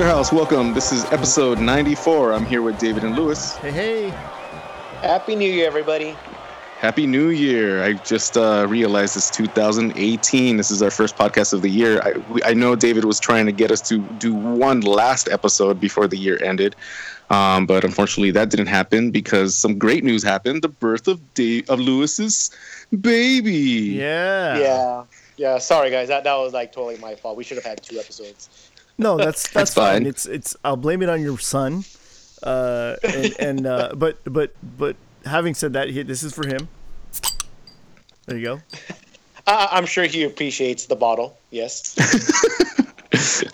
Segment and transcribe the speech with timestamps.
[0.00, 0.32] LA house.
[0.32, 0.72] Welcome.
[0.72, 2.32] This is episode 94.
[2.32, 3.56] I'm here with David and Lewis.
[3.58, 4.08] Hey, hey.
[5.02, 6.16] Happy New Year, everybody.
[6.78, 7.84] Happy New Year.
[7.84, 10.56] I just uh, realized it's 2018.
[10.56, 12.00] This is our first podcast of the year.
[12.00, 15.78] I, we, I know David was trying to get us to do one last episode
[15.78, 16.76] before the year ended.
[17.28, 21.68] Um, but unfortunately, that didn't happen because some great news happened: the birth of Dave,
[21.68, 22.50] of Lewis's
[23.02, 23.98] baby.
[23.98, 24.58] Yeah.
[24.58, 25.04] Yeah.
[25.36, 25.58] Yeah.
[25.58, 26.08] Sorry, guys.
[26.08, 27.36] That, that was like totally my fault.
[27.36, 28.69] We should have had two episodes.
[29.00, 30.02] No, that's that's, That's fine.
[30.02, 30.06] fine.
[30.06, 30.56] It's it's.
[30.62, 31.84] I'll blame it on your son.
[32.42, 36.68] Uh, and, and uh, but but but having said that, he, this is for him.
[38.26, 38.60] There you go.
[39.46, 41.38] I, I'm sure he appreciates the bottle.
[41.50, 41.96] Yes.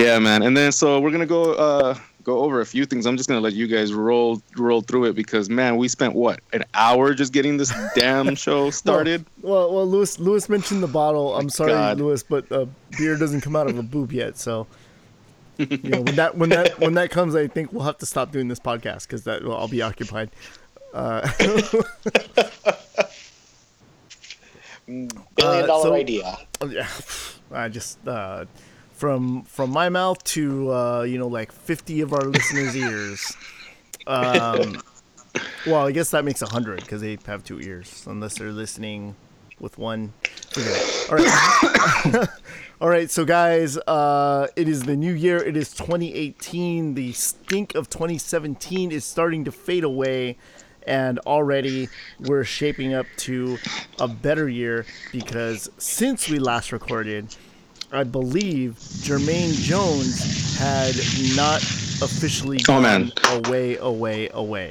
[0.00, 0.42] Yeah, man.
[0.42, 3.06] And then so we're gonna go uh, go over a few things.
[3.06, 6.40] I'm just gonna let you guys roll roll through it because man, we spent what
[6.52, 9.24] an hour just getting this damn show started.
[9.42, 11.36] Well, well, Lewis Lewis mentioned the bottle.
[11.36, 11.98] I'm sorry, God.
[11.98, 14.38] Lewis, but uh, beer doesn't come out of a boob yet.
[14.38, 14.66] So,
[15.58, 18.32] you know, when that when that when that comes, I think we'll have to stop
[18.32, 20.30] doing this podcast because that well, I'll be occupied.
[20.92, 21.30] Uh,
[24.86, 26.38] Billion dollar so- idea.
[26.60, 26.88] Oh, yeah,
[27.52, 28.44] I just uh,
[29.00, 33.32] from from my mouth to uh, you know like fifty of our listeners' ears.
[34.06, 34.82] Um,
[35.66, 39.16] well, I guess that makes hundred because they have two ears, unless they're listening
[39.58, 40.12] with one.
[40.54, 41.10] It.
[41.10, 42.28] All right,
[42.82, 43.10] all right.
[43.10, 45.38] So, guys, uh, it is the new year.
[45.38, 46.94] It is 2018.
[46.94, 50.36] The stink of 2017 is starting to fade away
[50.86, 51.88] and already
[52.20, 53.58] we're shaping up to
[53.98, 57.36] a better year because since we last recorded,
[57.92, 60.94] I believe Jermaine Jones had
[61.36, 61.62] not
[62.02, 63.12] officially Oh, gone man.
[63.28, 64.70] away, away, away.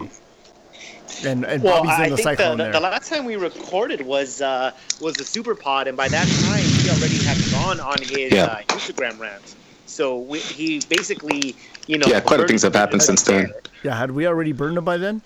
[1.26, 2.74] And and Well, Bobby's I in the think the, cyclone the, there.
[2.74, 4.72] the last time we recorded was uh,
[5.02, 8.46] was the Super Pod, and by that time he already had gone on his Yeah.
[8.46, 9.56] uh, Instagram rant.
[9.86, 11.56] So we, he basically,
[11.88, 13.52] you know, Yeah, quite a things have happened since then.
[13.84, 15.22] yeah, had we already burned him by then?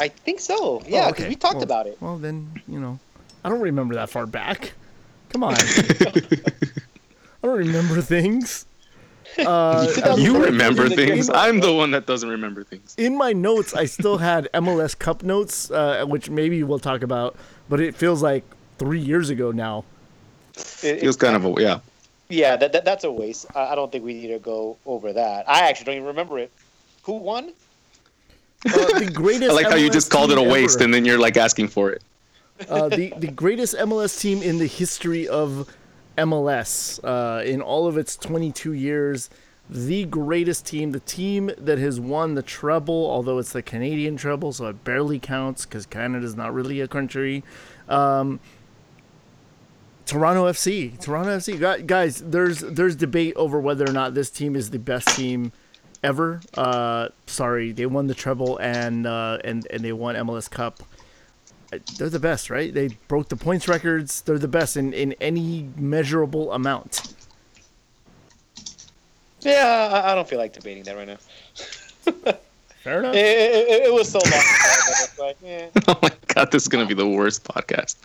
[0.00, 0.82] I think so.
[0.88, 1.28] Yeah, Oh, because okay.
[1.28, 1.96] we talked Well- about it.
[2.00, 2.98] Well, then you know,
[3.44, 4.72] I don't remember that far back.
[5.32, 6.52] Come on, I
[7.42, 8.66] don't remember things.
[9.38, 9.86] Uh,
[10.18, 11.28] You remember was a good things.
[11.28, 11.38] one.
[11.38, 12.94] I'm the one that doesn't remember things.
[12.98, 17.34] in my notes, I still had MLS Cup notes, uh, which maybe we'll talk about,
[17.70, 18.44] but it feels like
[18.78, 19.84] three years ago now.
[20.82, 21.80] It- It was kind of a yeah.
[22.28, 23.46] Yeah, that, that that's a waste.
[23.54, 25.48] I, I don't think we need to go over that.
[25.48, 26.50] I actually don't even remember it.
[27.04, 27.52] Who won?
[28.66, 29.50] Uh, the greatest.
[29.50, 30.84] I like how you just called it a waste ever.
[30.84, 32.02] and then you're like asking for it.
[32.68, 35.68] Uh, the the greatest MLS team in the history of
[36.16, 39.30] MLS uh, in all of its 22 years.
[39.70, 44.52] The greatest team, the team that has won the treble, although it's the Canadian treble,
[44.52, 47.42] so it barely counts because Canada's not really a country.
[47.88, 48.40] Um,
[50.04, 52.20] Toronto FC, Toronto FC, guys.
[52.20, 55.52] There's there's debate over whether or not this team is the best team
[56.02, 56.40] ever.
[56.54, 60.82] Uh, sorry, they won the treble and uh, and and they won MLS Cup
[61.98, 62.72] they're the best, right?
[62.72, 64.22] They broke the points records.
[64.22, 67.14] They're the best in, in any measurable amount.
[69.40, 72.32] Yeah, I, I don't feel like debating that right now.
[72.82, 73.14] Fair enough.
[73.14, 75.68] It, it, it was so long ago that it's like, eh.
[75.88, 77.96] Oh my god, this is gonna be the worst podcast.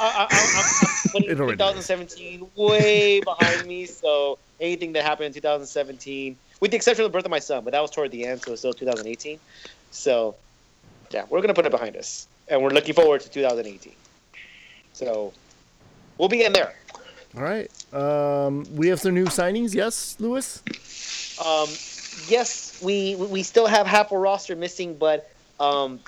[0.00, 1.86] I, I, I, I'm putting It already is.
[1.86, 3.86] 2017 way behind me.
[3.86, 7.62] So anything that happened in 2017, with the exception of the birth of my son,
[7.62, 9.38] but that was toward the end, so it's still 2018.
[9.92, 10.34] So
[11.12, 13.92] yeah, we're gonna put it behind us, and we're looking forward to 2018.
[14.92, 15.32] So
[16.18, 16.74] we'll be in there.
[17.36, 17.70] All right.
[17.92, 19.74] Um, we have some new signings.
[19.74, 20.62] Yes, Lewis.
[21.44, 21.68] Um,
[22.28, 25.30] yes, we we still have half a roster missing, but
[25.60, 26.00] um,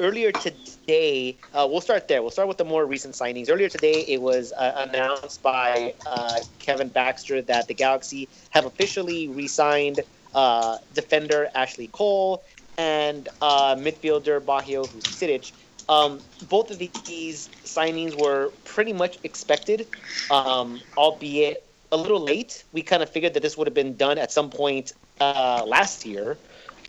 [0.00, 2.20] earlier today, uh, we'll start there.
[2.20, 3.50] We'll start with the more recent signings.
[3.50, 9.28] Earlier today, it was uh, announced by uh, Kevin Baxter that the Galaxy have officially
[9.28, 10.00] re-signed
[10.34, 12.42] uh, defender Ashley Cole
[12.76, 15.52] and uh, midfielder Baggio Husidic.
[15.88, 19.86] Um, both of these signings were pretty much expected,
[20.30, 22.64] um, albeit a little late.
[22.72, 26.04] We kind of figured that this would have been done at some point uh, last
[26.04, 26.38] year.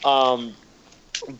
[0.03, 0.55] Um,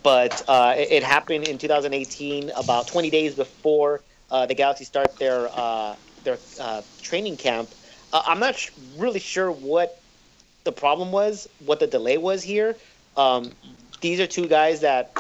[0.04, 5.18] but uh, it, it happened in 2018, about 20 days before uh, the Galaxy start
[5.20, 7.74] their uh, their uh, training camp.
[8.12, 10.02] Uh, I'm not sh- really sure what
[10.64, 12.78] the problem was, what the delay was here.
[13.16, 13.52] Um,
[14.02, 15.12] these are two guys that,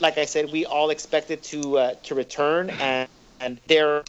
[0.00, 3.08] like I said, we all expected to uh, to return, and
[3.40, 4.04] and they're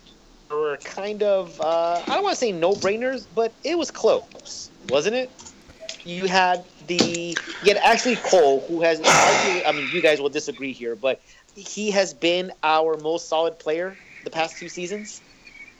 [0.51, 4.71] were kind of uh, I don't want to say no brainers, but it was close,
[4.87, 5.31] wasn't it?
[6.03, 10.29] You had the you had Ashley Cole, who has arguably, I mean, you guys will
[10.29, 11.21] disagree here, but
[11.55, 15.21] he has been our most solid player the past two seasons.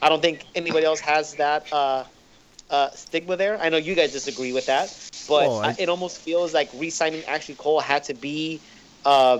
[0.01, 2.05] I don't think anybody else has that uh,
[2.69, 3.59] uh, stigma there.
[3.59, 4.89] I know you guys disagree with that,
[5.27, 8.63] but Well, I- I- it almost feels like re-signing Ashley Cole had to be
[9.05, 9.39] uh,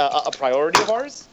[0.00, 1.26] a, a priority of ours.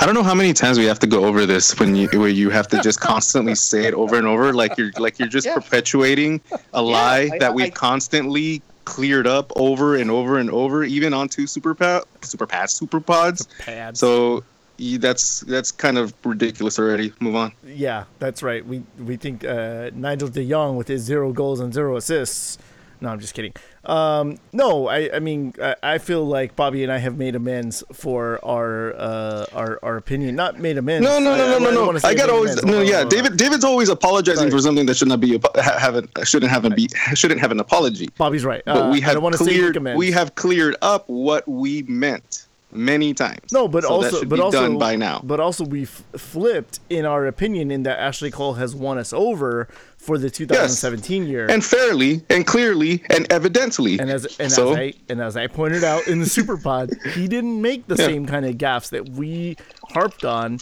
[0.00, 2.28] I don't know how many times we have to go over this when you where
[2.28, 5.46] you have to just constantly say it over and over, like you're like you're just
[5.46, 5.54] Yeah.
[5.54, 6.40] perpetuating
[6.72, 11.12] a lie I- that we've I- constantly cleared up over and over and over, even
[11.12, 13.48] onto super pa- super pads, super pods.
[13.58, 13.98] Pads.
[13.98, 14.44] So
[14.78, 17.12] y- that's that's kind of ridiculous already.
[17.18, 17.52] Move on.
[17.66, 18.64] Yeah, that's right.
[18.64, 22.58] We we think uh, Nigel De Jong with his zero goals and zero assists.
[23.00, 23.52] No, I'm just kidding.
[23.84, 27.84] Um, no, I, I mean I, I feel like Bobby and I have made amends
[27.92, 30.34] for our uh, our our opinion.
[30.34, 31.04] Not made amends.
[31.06, 32.00] No, no, no, I- no, no, no.
[32.04, 32.64] I got always amends.
[32.64, 32.80] no.
[32.80, 33.04] Yeah.
[33.04, 33.36] David.
[33.36, 34.50] David's always apologizing Sorry.
[34.50, 37.60] for something that should not be have an shouldn't have an be shouldn't have an
[37.60, 38.08] apology.
[38.16, 38.62] Bobby's right.
[38.64, 41.82] But Uh, we I have don't want say cleared we have cleared up what we
[41.82, 42.45] meant
[42.76, 43.52] many times.
[43.52, 45.20] No, but So also, but also, by now.
[45.24, 49.12] But also, we f- flipped in our opinion in that Ashley Cole has won us
[49.12, 51.46] over for the 2017 year.
[51.50, 53.98] and fairly and clearly and evidently.
[53.98, 56.90] And as and so as I and as I pointed out in the Super Pod,
[57.14, 58.06] he didn't make the Yeah.
[58.06, 59.56] same kind of gaffes that we
[59.90, 60.58] harped on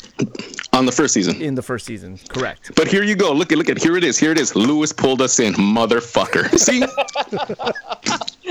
[0.74, 1.40] on the first season.
[1.40, 2.18] in the first season.
[2.28, 2.72] Correct.
[2.74, 3.32] But here you go.
[3.32, 4.18] Look at look at here it is.
[4.18, 4.54] Here it is.
[4.56, 6.48] Lewis pulled us in, motherfucker.
[6.66, 6.82] See?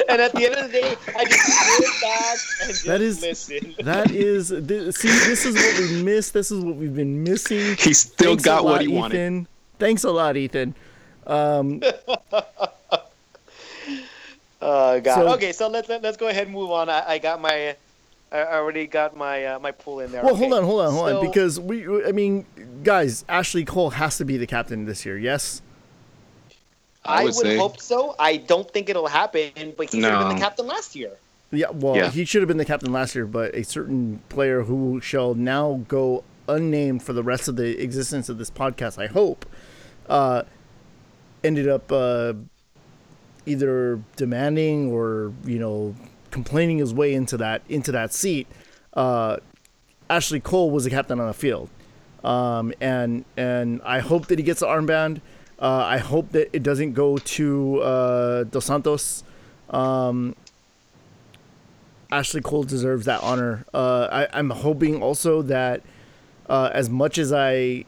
[0.10, 3.22] And at the end of the day, I just sit back and just That is-
[3.22, 3.76] listen.
[3.84, 6.34] That is th- see, this is what we missed.
[6.34, 7.76] This is what we've been missing.
[7.78, 9.16] He still Thanks a got lot, what he wanted.
[9.16, 9.48] Ethan.
[9.80, 10.76] Thanks a lot, Ethan.
[14.62, 15.16] Uh, God.
[15.16, 16.90] So- okay, so let's let, let's go ahead and move on.
[16.90, 17.76] I, I got my,
[18.34, 20.24] I already got my uh, my pull in there.
[20.24, 20.40] Well, Okay.
[20.50, 22.46] hold on, hold on, hold on, because we, I mean,
[22.84, 25.18] guys, Ashley Cole has to be the captain this year.
[25.18, 25.62] Yes.
[27.06, 28.16] I I would would, say- hope so.
[28.18, 31.12] I don't think it'll happen, but he should have been the captain last year.
[31.52, 32.10] Yeah, well, Yeah.
[32.10, 35.82] he should have been the captain last year, but a certain player who shall now
[35.88, 39.46] go unnamed for the rest of the existence of this podcast, I hope,
[40.10, 40.44] uh,
[41.44, 42.34] ended up uh,
[43.46, 45.94] either demanding or you know
[46.34, 48.48] complaining his way into that into that seat.
[48.94, 49.38] Uh,
[50.10, 51.70] Ashley Cole was the captain on the field,
[52.24, 55.22] um, and and I hope that he gets the armband.
[55.60, 59.24] Uh, I hope that it doesn't go to uh, Dos Santos.
[59.70, 60.36] Um,
[62.12, 63.66] Ashley Cole deserves that honor.
[63.74, 65.82] Uh, I, I'm hoping also that,
[66.50, 67.86] uh, as much as I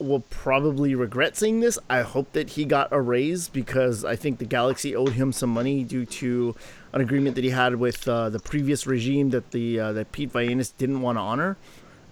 [0.00, 4.38] will probably regret saying this, I hope that he got a raise because I think
[4.38, 6.54] the Galaxy owed him some money due to
[6.92, 10.32] an agreement that he had with uh, the previous regime that the uh, that Pete
[10.32, 11.56] Vagenas didn't want to honor.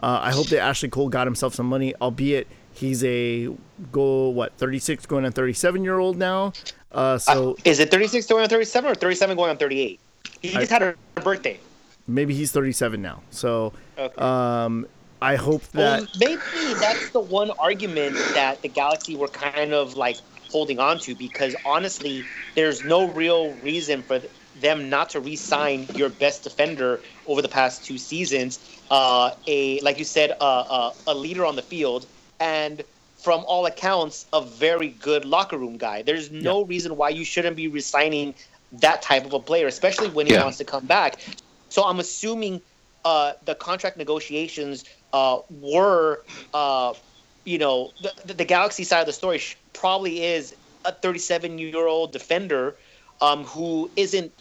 [0.01, 3.49] Uh, I hope that Ashley Cole got himself some money, albeit he's a
[3.91, 6.53] go what 36 going on 37 year old now.
[6.93, 9.99] Uh, so Is it 36 going on 37 or 37 going on 38?
[10.41, 11.59] He I- just had a birthday.
[12.07, 13.23] maybe he's 37 now.
[13.31, 14.15] So Okay.
[14.21, 14.87] um,
[15.23, 16.05] I hope that.
[16.05, 20.21] well, maybe that's the one argument that the Galaxy were kind of like
[20.51, 24.23] holding on to because honestly, there's no real reason for
[24.55, 28.61] them not to re-sign your best defender over the past two seasons.
[28.91, 32.07] Uh, a like you said, uh, uh, a leader on the field,
[32.41, 32.85] and
[33.23, 36.03] from all accounts, a very good locker room guy.
[36.03, 38.35] There's no reason why you shouldn't be re-signing
[38.73, 40.39] that type of a player, especially when he Yeah.
[40.39, 41.21] wants to come back.
[41.71, 42.63] So I'm assuming
[43.09, 44.85] uh, the contract negotiations
[45.15, 46.93] uh, were, uh,
[47.47, 49.41] you know, the, the Galaxy side of the story
[49.73, 52.77] probably is a 37 year old defender
[53.23, 54.33] um, who isn't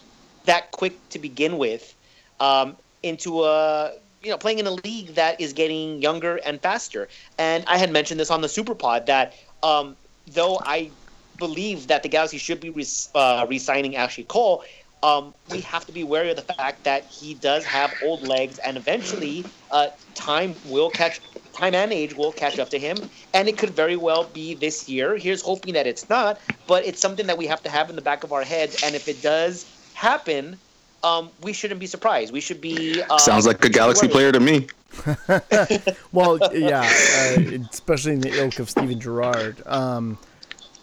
[0.45, 1.95] that quick to begin with
[2.39, 7.07] um, into a you know playing in a league that is getting younger and faster.
[7.37, 9.33] And I had mentioned this on the Superpod that
[9.63, 9.97] um,
[10.27, 10.97] though I
[11.37, 14.63] believe that the Galaxy should be re- uh, re-signing Ashley Cole.
[15.03, 18.57] Um, we have to be wary of the fact that he does have old legs,
[18.59, 21.21] and eventually, uh, time will catch
[21.53, 22.97] time and age will catch up to him,
[23.33, 25.15] and it could very well be this year.
[25.17, 28.01] Here's hoping that it's not, but it's something that we have to have in the
[28.01, 30.57] back of our heads, and if it does happen,
[31.03, 32.33] um, we shouldn't be surprised.
[32.33, 33.01] We should be.
[33.03, 34.13] Uh, Sounds like a Galaxy worried.
[34.13, 34.67] player to me.
[36.11, 39.61] well, yeah, uh, especially in the ilk of Steven Gerrard.
[39.67, 40.17] Um,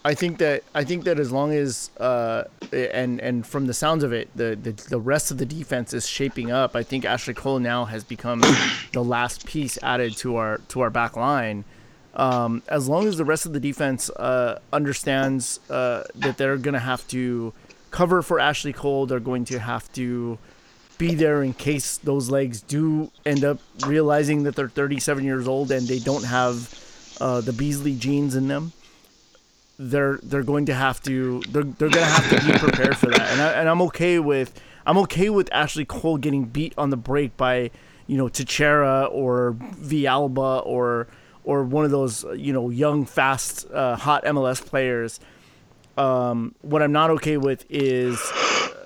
[0.05, 4.03] I think that I think that as long as uh, and and from the sounds
[4.03, 6.75] of it, the, the the rest of the defense is shaping up.
[6.75, 8.43] I think Ashley Cole now has become
[8.93, 11.65] the last piece added to our to our back line.
[12.13, 16.75] Um, as long as the rest of the defense uh, understands uh, that they're going
[16.75, 17.51] to have to
[17.89, 20.37] cover for Ashley Cole, they're going to have to
[20.99, 23.57] be there in case those legs do end up
[23.87, 26.79] realizing that they're 37 years old and they don't have
[27.19, 28.71] uh, the Beasley genes in them.
[29.77, 33.07] They're they're going to have to they're, they're going to have to be prepared for
[33.07, 36.91] that, and I, and I'm okay with I'm okay with Ashley Cole getting beat on
[36.91, 37.71] the break by
[38.07, 41.07] you know Teixeira or Villalba or
[41.43, 45.19] or one of those you know young, fast, uh, hot MLS players.
[45.97, 48.19] Um, what I'm not okay with is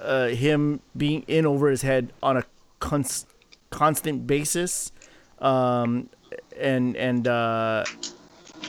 [0.02, 2.44] uh, him being in over his head on a
[2.80, 3.26] cons-
[3.72, 4.92] constant basis,
[5.40, 6.10] um,
[6.58, 7.84] and and uh,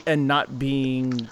[0.07, 1.27] and not being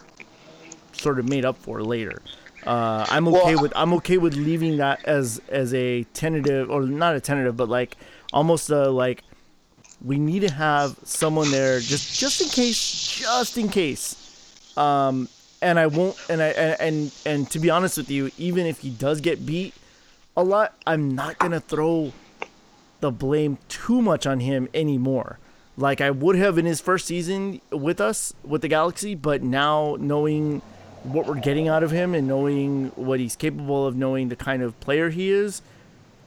[0.99, 2.21] sort of made up for later.
[2.65, 6.81] Uh, I'm okay Well, with I'm okay with leaving that as as a tentative or
[6.81, 7.95] not a tentative, but like
[8.33, 9.23] almost a like
[10.03, 14.15] we need to have someone there just just in case, just in case.
[14.77, 15.29] Um,
[15.61, 18.79] and I won't and I and, and and to be honest with you, even if
[18.79, 19.73] he does get beat
[20.35, 22.11] a lot, I'm not gonna throw
[22.99, 25.39] the blame too much on him anymore.
[25.77, 29.95] Like I would have in his first season with us with the Galaxy, but now
[29.99, 30.61] knowing
[31.03, 34.61] what we're getting out of him and knowing what he's capable of, knowing the kind
[34.61, 35.61] of player he is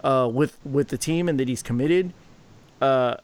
[0.02, 2.12] uh, with with the team and that he's committed,
[2.81, 3.17] uh,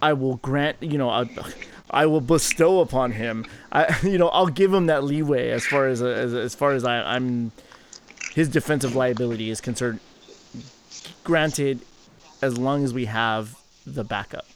[0.00, 1.28] I will grant you know I,
[1.90, 3.46] I will bestow upon him.
[3.72, 6.84] I you know I'll give him that leeway as far as as, as far as
[6.84, 7.52] I, I'm
[8.34, 10.00] his defensive liability is concerned.
[11.22, 11.80] Granted,
[12.42, 13.56] as long as we have
[13.86, 14.46] the backup.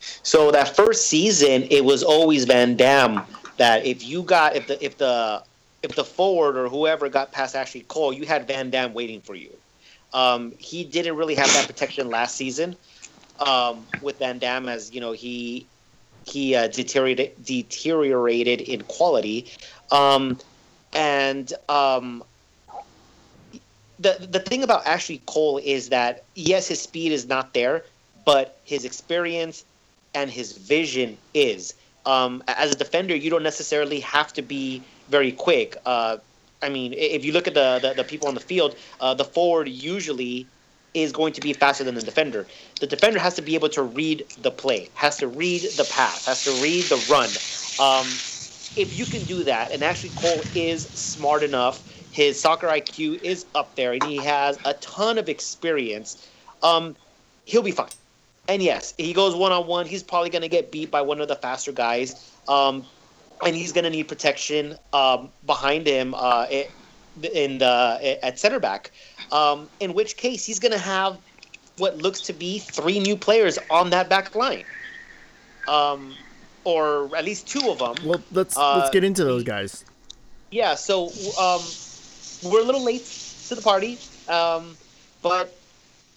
[0.00, 3.24] So that first season, it was always Van Damme
[3.58, 5.44] that if you got if the if the
[5.82, 9.34] if the forward or whoever got past Ashley Cole, you had Van Damme waiting for
[9.34, 9.58] you.
[10.12, 12.76] Um, he didn't really have that protection last season
[13.38, 15.68] um, with Van Damme, as you know he
[16.24, 19.50] he uh, deteriorated deteriorated in quality,
[19.90, 20.38] um,
[20.92, 22.22] and um,
[23.98, 27.84] the the thing about Ashley Cole is that yes, his speed is not there,
[28.24, 29.64] but his experience
[30.14, 31.74] and his vision is.
[32.04, 35.76] Um, as a defender, you don't necessarily have to be very quick.
[35.86, 36.18] Uh,
[36.62, 39.24] I mean, if you look at the the, the people on the field, uh, the
[39.24, 40.46] forward usually
[40.94, 42.46] is going to be faster than the defender.
[42.80, 46.26] The defender has to be able to read the play, has to read the pass,
[46.26, 47.28] has to read the run.
[47.80, 48.06] Um,
[48.76, 53.46] if you can do that, and actually Cole is smart enough, his soccer IQ is
[53.54, 56.28] up there, and he has a ton of experience,
[56.62, 56.94] um,
[57.44, 57.88] he'll be fine.
[58.48, 59.86] And yes, he goes one on one.
[59.86, 62.84] He's probably going to get beat by one of the faster guys, um,
[63.44, 66.46] and he's going to need protection um, behind him uh,
[67.22, 68.90] in the at center back.
[69.30, 71.18] Um, in which case, he's going to have
[71.78, 74.64] what looks to be three new players on that back line,
[75.68, 76.14] um,
[76.64, 77.94] or at least two of them.
[78.04, 79.84] Well, let's Uh, let's get into those guys.
[80.50, 81.06] Yeah, so
[81.40, 81.62] um,
[82.42, 83.06] we're a little late
[83.48, 84.76] to the party, um,
[85.22, 85.56] but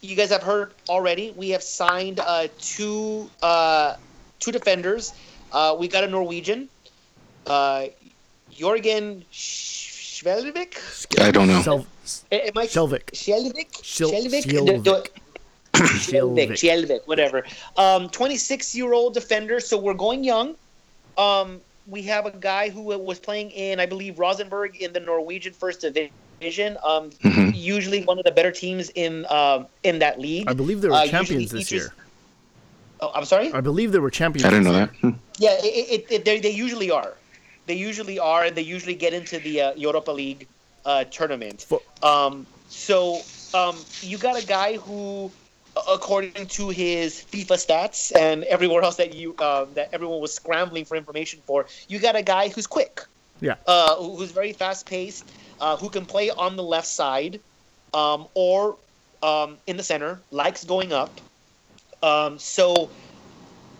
[0.05, 1.33] you guys have heard already.
[1.35, 3.95] We have signed uh, two uh,
[4.39, 5.13] two defenders.
[5.51, 6.69] Uh, we got a Norwegian,
[7.47, 7.85] uh,
[8.53, 11.19] Jorgen Skjelvik.
[11.19, 11.61] I don't know.
[11.61, 11.87] Sel-
[12.31, 13.81] Am I Shelvik.
[17.05, 17.43] Whatever.
[17.77, 20.55] Um, 26 year old defender, so we're going young.
[21.17, 25.53] Um, we have a guy who was playing in, I believe, Rosenborg in the Norwegian
[25.53, 26.11] First Division.
[26.41, 27.53] Um, Mhm.
[27.55, 30.49] Usually one of the better teams in um, in that league.
[30.49, 31.93] I believe they were Uh, champions this year.
[33.01, 33.51] Oh, I'm sorry.
[33.53, 34.45] I believe they were champions.
[34.45, 34.89] I didn't know that.
[35.01, 35.11] Hmm.
[35.37, 37.13] Yeah, it, it, it, they, they usually are.
[37.67, 40.47] They usually are, and they usually get into the uh, Europa League
[40.85, 41.61] uh, tournament.
[41.63, 43.21] Fo- Um, so
[43.53, 45.31] um, you got a guy who,
[45.91, 50.85] according to his FIFA stats and everywhere else that you uh, that everyone was scrambling
[50.85, 53.01] for information for, you got a guy who's quick.
[53.41, 53.55] Yeah.
[53.67, 57.39] Uh, who's very fast paced, uh, who can play on the left side,
[57.93, 58.77] um, or
[59.21, 61.09] um, in the center, likes going up.
[62.01, 62.89] Um, so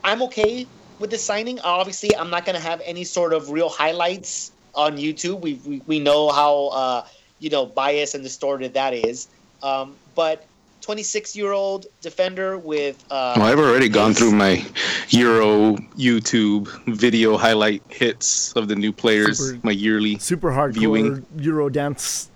[0.03, 0.67] I'm okay
[0.99, 1.59] with the signing.
[1.59, 5.41] Obviously, I'm not going to have any sort of real highlights on YouTube.
[5.41, 7.07] We we, we know how uh,
[7.39, 9.27] you know biased and distorted that is.
[9.63, 10.45] Um, but
[10.89, 14.63] 26 year old defender with uh, Well, I've already gone through my
[15.09, 20.19] Euro YouTube video highlight hits of the new players, Super- my yearly.
[20.19, 21.25] Super hardcore Viewing.
[21.39, 22.29] Euro dance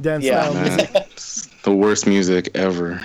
[0.00, 0.48] dance Yeah.
[0.48, 0.86] style Man,
[1.64, 3.00] the worst music ever.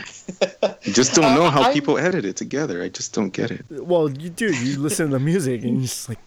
[0.86, 2.84] You just don't know Uh, how I- people edit it together.
[2.84, 3.66] I just don't get it.
[3.72, 4.54] Well, you do.
[4.54, 6.20] You listen to the music and you're just like.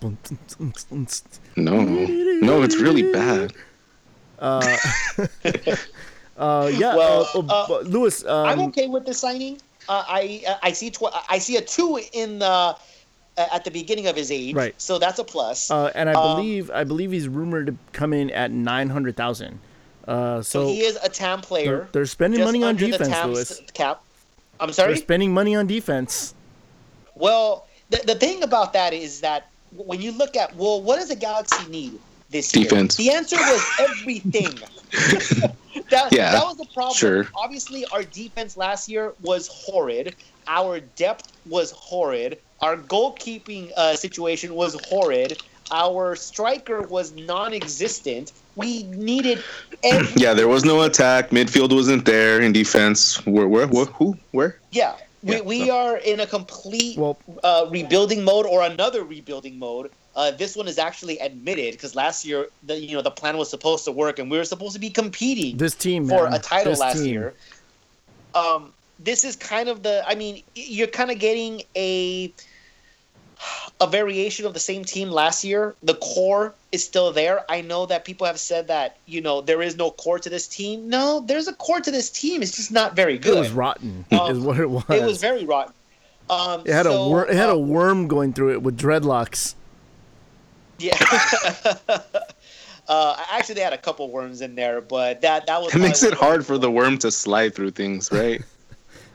[1.57, 3.53] No, no, it's really bad.
[4.41, 4.77] Uh,
[6.39, 6.95] uh, yeah.
[6.97, 8.25] Well, uh, uh, uh, Lewis.
[8.25, 9.61] Um, I'm okay with the signing.
[9.89, 12.77] Uh, I I see tw- I see a two in the
[13.37, 14.75] at the beginning of his age, Right.
[14.81, 15.71] So that's a plus.
[15.71, 19.17] Uh, and I Um, believe I believe he's rumored to come in at nine hundred
[19.17, 19.59] thousand.
[20.09, 21.77] Uh, so so he is a TAM player.
[21.79, 23.61] they're, they're spending money on defense, Lewis.
[23.75, 24.03] cap.
[24.59, 24.95] I'm sorry.
[24.95, 26.35] They're spending money on defense.
[27.15, 31.09] Well, the, the thing about that is that when you look at well, what does
[31.09, 31.99] the Galaxy need?
[32.37, 32.99] This Defense.
[32.99, 33.13] year?
[33.13, 34.53] The answer was everything.
[35.91, 36.95] that, Yeah, that was the problem.
[36.95, 37.27] sure.
[37.35, 40.15] Obviously, our defense last year was horrid.
[40.47, 42.39] Our depth was horrid.
[42.61, 45.43] Our goalkeeping uh, situation was horrid.
[45.71, 48.33] Our striker was non-existent.
[48.55, 49.43] We needed
[49.83, 51.31] every Yeah, there was no attack.
[51.31, 53.25] Midfield wasn't there in defense.
[53.27, 53.49] Where?
[53.49, 53.67] Where?
[53.67, 54.17] where who?
[54.31, 54.59] Where?
[54.71, 59.03] Yeah, we, Yeah, we so- are in a complete Well- uh, rebuilding mode or another
[59.05, 59.91] rebuilding mode.
[60.17, 63.51] Uh, this one is actually admitted because last year the you know the plan was
[63.51, 66.39] supposed to work and we were supposed to be competing This team for man, a
[66.39, 67.13] title this last team.
[67.13, 67.35] year.
[68.35, 72.33] Um, this is kind of the I mean you're kind of getting a
[73.79, 75.75] a variation of the same team last year.
[75.83, 77.45] The core is still there.
[77.51, 80.49] I know that people have said that you know there is no core to this
[80.49, 80.89] team.
[80.89, 82.41] No, there's a core to this team.
[82.43, 83.37] It's just not very good.
[83.37, 84.07] It was rotten.
[84.13, 84.85] Um, is what it was.
[84.89, 85.75] It was very rotten.
[86.31, 88.79] Um, It had so, a wor- it had a uh, worm going through it with
[88.79, 89.55] dreadlocks.
[90.79, 90.97] Yeah.
[92.89, 96.03] uh, actually, they had a couple worms in there, but that that was It makes
[96.03, 98.43] it hard for the worm to slide through things, right?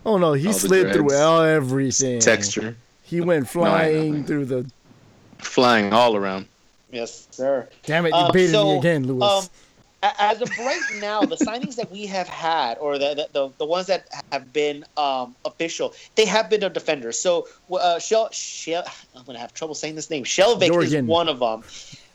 [0.03, 1.21] Oh no, he all slid through dreads.
[1.45, 2.19] everything.
[2.19, 4.27] Texture He went I flying know.
[4.27, 4.71] through the.
[5.37, 6.47] flying all around.
[6.91, 7.69] Yes, sir.
[7.85, 8.09] Damn it!
[8.09, 9.21] You Um, baited so, me again, Lewis.
[9.21, 9.49] um, A-
[10.03, 13.85] As of right now, the signings that we have had, or the the, the, ones
[13.85, 17.11] that have been um, official, they have been a defender.
[17.11, 18.83] So, uh, Shell, Shell,
[19.15, 20.23] I'm gonna have trouble saying this name.
[20.23, 21.63] Shelvick is one of them.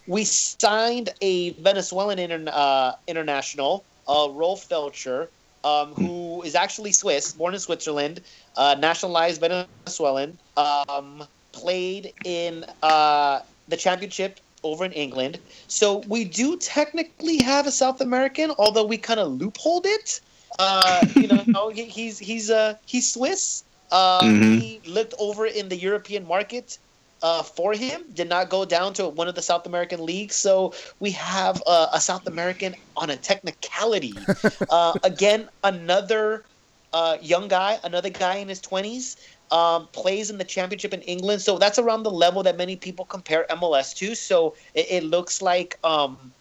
[0.09, 5.28] We signed a Venezuelan inter, uh, international, uh, Rolf Feltscher,
[5.62, 8.21] um, who is actually Swiss, born in Switzerland,
[8.57, 15.38] uh, nationalized Venezuelan, um, played in uh, the championship over in England.
[15.68, 20.20] So we do technically have a South American, although we kind of loopholed it.
[20.58, 21.44] Uh, you know,
[21.75, 23.64] he- he's he's uh, he's Swiss.
[23.90, 24.58] Uh, Mhm.
[24.58, 26.78] He lived over in the European market
[27.23, 28.02] uh, for him.
[28.12, 30.37] Did not go down to one of the South American leagues.
[30.37, 34.29] So we have uh, a South American on a technicality.
[34.70, 36.44] uh, again, another
[36.92, 39.16] uh, young guy, another guy in his twenties.
[39.52, 43.04] Um, plays in the championship in England, so that's around the level that many people
[43.04, 44.16] compare MLS to.
[44.16, 46.32] So it, it looks like um,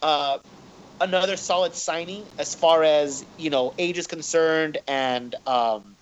[0.00, 0.38] uh,
[1.00, 5.96] another solid signing as far as you know age is concerned, and um,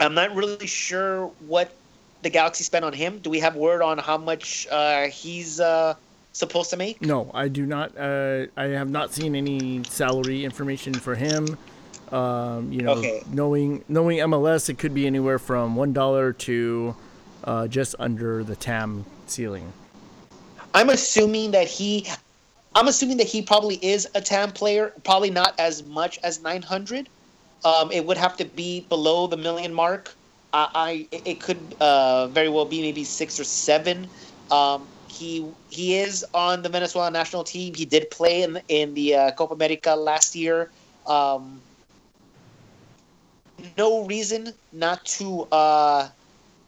[0.00, 1.70] I'm not really sure what
[2.22, 3.18] the Galaxy spent on him.
[3.18, 5.94] Do we have word on how much uh, he's uh,
[6.32, 7.00] supposed to make?
[7.00, 7.96] no, I do not.
[7.96, 11.56] Uh, I have not seen any salary information for him.
[12.12, 13.22] Um, you know, Okay.
[13.32, 16.94] knowing knowing MLS, it could be anywhere from one dollar to
[17.44, 19.72] uh, just under the TAM ceiling.
[20.74, 22.06] I'm assuming that he,
[22.74, 24.92] I'm assuming that he probably is a TAM player.
[25.04, 27.08] Probably not as much as 900.
[27.64, 30.14] Um, it would have to be below the million mark.
[30.52, 34.06] I, I it could uh, very well be maybe six or seven.
[34.50, 37.74] Um, he he is on the Venezuela national team.
[37.74, 40.70] He did play in in the uh, Copa America last year.
[41.06, 41.62] Um,
[43.76, 46.08] no reason not to uh,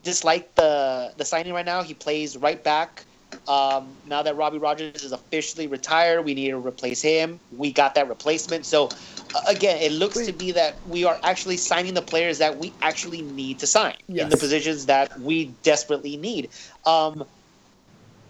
[0.03, 1.83] dislike the the signing right now.
[1.83, 3.07] He plays right back.
[3.47, 7.41] Um, now that Robbie Rogers is officially retired, we need to replace him.
[7.51, 8.67] We got that replacement.
[8.67, 8.89] So,
[9.35, 12.75] uh, again, it looks to be that we are actually signing the players that we
[12.83, 16.51] actually need to sign in the positions that we desperately need.
[16.87, 17.25] Um,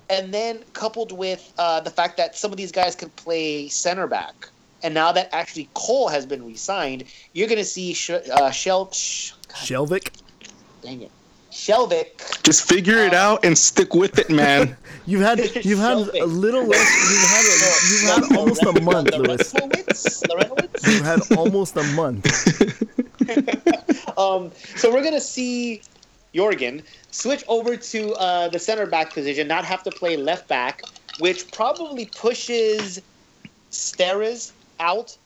[0.08, 4.06] and then coupled with uh, the fact that some of these guys can play center
[4.06, 4.48] back,
[4.82, 8.90] and now that actually Cole has been re-signed, you're going to see Sh- uh, Shel.
[8.92, 10.10] Sh- Shelvick,
[10.82, 11.10] dang it,
[11.50, 12.42] Shelvick.
[12.42, 14.76] Just figure it out and stick with it, man.
[15.06, 16.88] you've had you've had a little less.
[17.10, 19.52] You've had a, you've had almost a month, Lewis.
[19.52, 20.22] Lorenowitz?
[20.28, 20.86] Lorenowitz?
[20.86, 22.26] You've had almost a month.
[24.18, 25.82] Um, so we're gonna see
[26.34, 30.82] Jorgen switch over to uh, the center back position, not have to play left back,
[31.18, 33.00] which probably pushes
[33.70, 35.16] Steres out.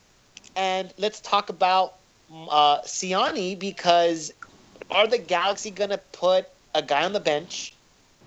[0.57, 1.95] And let's talk about
[2.51, 4.33] uh, Ciani because
[4.91, 7.75] are the Galaxy gonna put a guy on the bench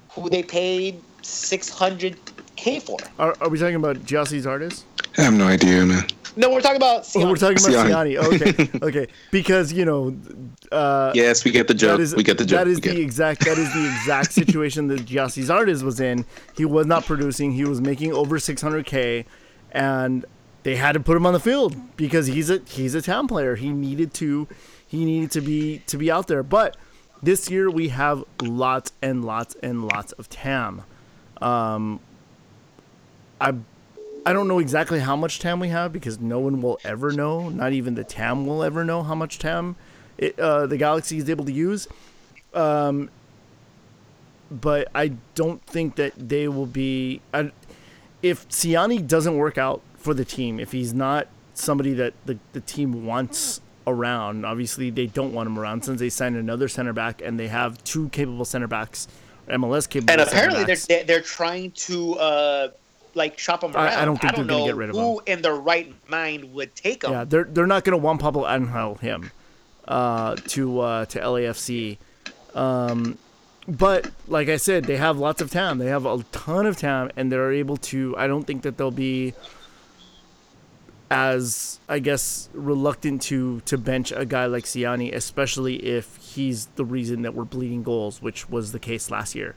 [0.10, 2.98] who they paid 600k for?
[3.20, 4.84] Are, are we talking about Gyasi Zardes?
[5.18, 6.04] I have no idea, man.
[6.38, 7.24] No, we're talking about Ciani.
[7.24, 8.18] Oh, we're talking about Ciani.
[8.18, 8.70] Ciani.
[8.82, 9.08] Okay, okay.
[9.32, 10.16] Because you know,
[10.72, 11.98] uh, Yes, we get the joke.
[11.98, 12.60] that is we get the joke.
[12.60, 16.26] that is the exact that is the exact situation that Gyasi Zardes was in.
[16.56, 17.52] He was not producing.
[17.52, 19.26] He was making over 600k,
[19.72, 20.26] and
[20.66, 23.56] they had to put him on the field because he's a he's a TAM player.
[23.56, 24.48] He needed to
[24.88, 26.42] he needed to be to be out there.
[26.42, 26.76] But
[27.22, 30.82] this year we have lots and lots and lots of TAM.
[31.40, 32.00] Um,
[33.40, 33.54] I
[34.26, 37.48] I don't know exactly how much TAM we have because no one will ever know.
[37.50, 39.76] Not even the TAM will ever know how much TAM
[40.18, 41.88] it, uh, the Galaxy is able to use.
[42.56, 43.12] Um,
[44.50, 47.22] but I don't think that they will be.
[47.32, 47.52] I,
[48.24, 52.62] if Ciani doesn't work out for the team, if he's not somebody that the, the
[52.62, 57.22] team wants around, obviously they don't want him around since they signed another center back
[57.24, 59.08] and they have two capable center backs,
[59.50, 60.12] MLS capable.
[60.12, 62.68] And apparently they're they're, trying to uh,
[63.16, 63.94] like shop him I- around.
[64.00, 65.02] I don't think I don't they're gonna get rid of him.
[65.02, 67.12] who in their right mind would take him.
[67.12, 69.32] Yeah, they're they're not going to Juan Pablo Angel him
[69.88, 71.98] uh, to uh, to LAFC.
[72.54, 73.18] Um,
[73.68, 75.80] but like I said, they have lots of time.
[75.80, 78.16] They have a ton of time, and they're able to.
[78.18, 79.34] I don't think that they'll be
[81.12, 86.86] as I guess reluctant to to bench a guy like Ciani, especially if he's the
[86.86, 89.56] reason that we're bleeding goals, which was the case last year.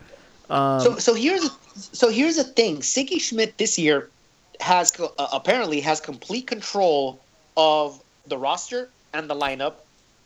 [0.51, 2.79] Um, So so here's so here's the thing.
[2.79, 4.11] Sigi Schmid this year
[4.61, 7.21] has uh, apparently has complete control
[7.57, 9.75] of the roster and the lineup,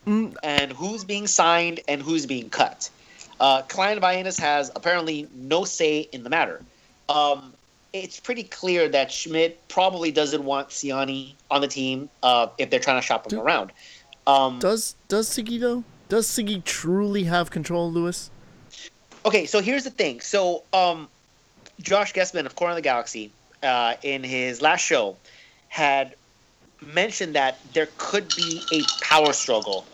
[0.07, 0.35] Mm.
[0.43, 2.91] and who's being signed and who's being cut.
[3.39, 6.61] Uh, Klein has apparently no say in the matter.
[7.09, 7.55] Um,
[7.93, 12.81] it's pretty clear that Schmid probably doesn't want Ciani on the team uh, if they're
[12.81, 13.73] trying to shop him Do- around.
[14.27, 15.85] Um, does does Sigi though?
[16.09, 18.31] Does Sigi truly have control, Lewis?
[19.25, 20.21] Okay, so here's the thing.
[20.21, 21.09] So, um,
[21.81, 23.31] Josh Gessman of Corner of the Galaxy,
[23.63, 25.17] uh, in his last show,
[25.69, 26.15] had
[26.85, 29.87] mentioned that there could be a power struggle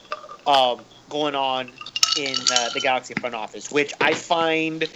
[0.46, 1.70] um, going on
[2.18, 4.88] in uh, the Galaxy front office, which I find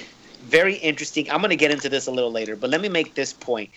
[0.42, 1.30] very interesting.
[1.30, 3.70] I'm going to get into this a little later, but let me make this point.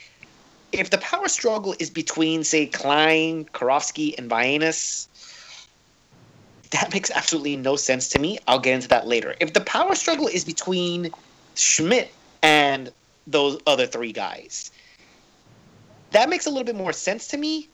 [0.71, 5.07] If the power struggle is between, say, Klein, Karofsky, and Vagenas,
[6.71, 8.37] that makes absolutely no sense to me.
[8.47, 9.35] I'll get into that later.
[9.39, 11.11] If the power struggle is between
[11.55, 12.09] Schmid
[12.41, 12.91] and
[13.27, 14.71] those other three guys,
[16.11, 17.69] that makes a little bit more sense to me.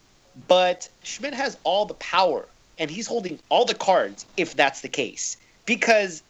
[0.48, 2.46] But Schmid has all the power
[2.78, 5.36] and he's holding all the cards if that's the case.
[5.66, 6.22] Because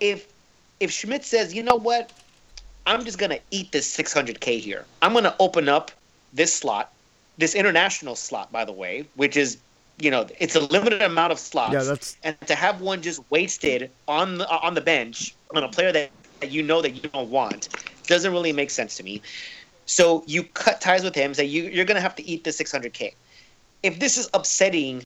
[0.00, 0.32] if
[0.80, 2.12] if Schmid says, you know what,
[2.86, 4.84] I'm just gonna eat this 600k here.
[5.02, 5.90] I'm gonna open up
[6.32, 6.92] this slot,
[7.38, 9.58] this international slot, by the way, which is
[10.00, 11.72] you know it's a limited amount of slots.
[11.72, 15.68] Yeah, that's and to have one just wasted on the on the bench on a
[15.68, 17.68] player that, that you know that you don't want
[18.06, 19.22] doesn't really make sense to me.
[19.86, 22.50] So you cut ties with him, say you, you're going to have to eat the
[22.50, 23.14] 600k.
[23.82, 25.04] If this is upsetting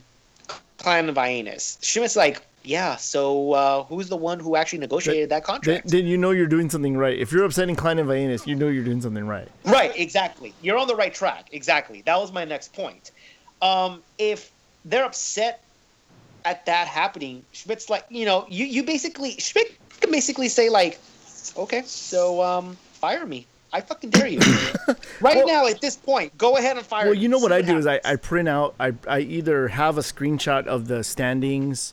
[0.79, 2.97] Klein and Vagenas, Schmid's like, yeah.
[2.97, 5.89] So uh, who's the one who actually negotiated that then, contract?
[5.89, 7.19] then you know you're doing something right.
[7.19, 9.49] If you're upsetting Klein and Vagenas, you know you're doing something right.
[9.65, 10.53] Right, exactly.
[10.61, 11.49] You're on the right track.
[11.53, 12.03] Exactly.
[12.03, 13.13] That was my next point.
[13.63, 14.53] Um, if
[14.85, 15.65] they're upset
[16.45, 19.67] at that happening, Schmid's like, you know, you, you basically Schmid
[20.01, 20.99] can basically say like,
[21.57, 23.47] okay, so um, fire me.
[23.73, 24.39] I fucking dare you.
[25.21, 27.07] right Well- now at this point, go ahead and fire.
[27.07, 28.01] Well, you know what See I do is I.
[28.05, 31.93] I print out I, I either have a screenshot of the standings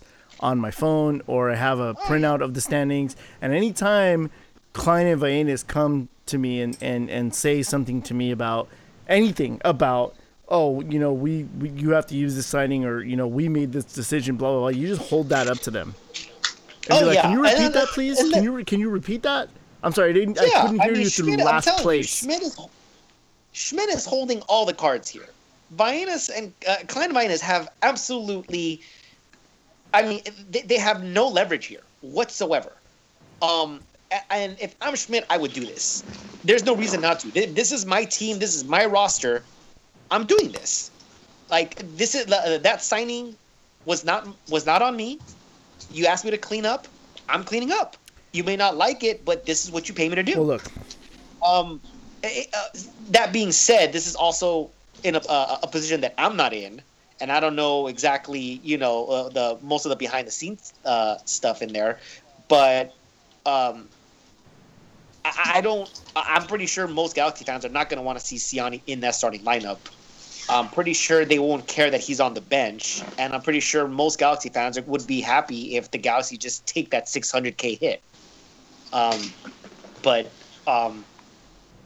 [0.49, 4.29] on my phone or I have a printout of the standings and anytime
[4.73, 8.67] Klein and Vagenas come to me and, and, and say something to me about
[9.07, 10.15] anything about
[10.49, 13.49] oh you know we, we you have to use this signing or you know we
[13.49, 15.95] made this decision blah blah blah you just hold that up to them
[16.87, 17.21] and Oh, be like yeah.
[17.23, 19.49] can you repeat then- that please can you can you repeat that
[19.83, 21.83] I'm sorry I didn't I yeah, couldn't hear mean, you through Schmid, last telling you,
[21.83, 22.59] place Schmid is
[23.53, 25.27] Schmid is holding all the cards here.
[25.75, 28.81] Vagenas and uh, Klein and Vagenas have absolutely.
[29.95, 32.73] I mean, they, they have no leverage here whatsoever.
[33.41, 33.81] Um,
[34.29, 36.03] and if I'm Schmid, I would do this.
[36.43, 37.31] There's no reason not to.
[37.31, 38.39] This is my team.
[38.39, 39.47] This is my roster.
[40.11, 40.91] I'm doing this.
[41.49, 43.37] Like this is uh, that signing
[43.85, 45.19] was not was not on me.
[45.89, 46.87] You asked me to clean up.
[47.29, 47.97] I'm cleaning up.
[48.33, 50.35] You may not like it, but this is what you pay me to do.
[50.37, 50.71] well look
[51.45, 51.81] Um,
[52.23, 52.63] eh, uh,
[53.11, 54.71] that being said, this is also
[55.03, 56.81] in a, a, a position that I'm not in,
[57.19, 60.73] and I don't know exactly, you know, uh, the most of the behind the scenes
[60.83, 61.99] uh, stuff in there,
[62.47, 62.95] but
[63.45, 63.89] um,
[65.23, 65.89] I, I don't.
[66.15, 69.01] I'm pretty sure most Galaxy fans are not going to want to see Ciani in
[69.01, 69.79] that starting lineup.
[70.49, 73.87] I'm pretty sure they won't care that he's on the bench, and I'm pretty sure
[73.87, 78.03] most Galaxy fans would be happy if the Galaxy just take that 600k hit.
[78.93, 79.21] Um,
[80.03, 80.35] but
[80.67, 81.05] um,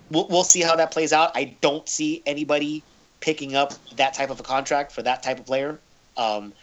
[0.09, 1.31] we'll, we'll see how that plays out.
[1.35, 2.85] I don't see anybody
[3.21, 5.79] picking up that type of a contract for that type of player.
[6.17, 6.53] Um,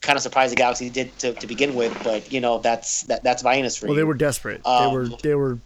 [0.00, 3.22] kind of surprised the Galaxy did to, to begin with, but you know that's that,
[3.22, 4.00] that's Vagenas for Well, you.
[4.00, 4.62] they were desperate.
[4.62, 5.58] they Um, were they were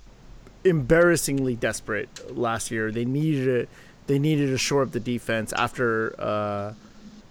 [0.64, 2.90] embarrassingly desperate last year.
[2.90, 3.68] They needed a,
[4.06, 6.72] they needed to shore up the defense after uh,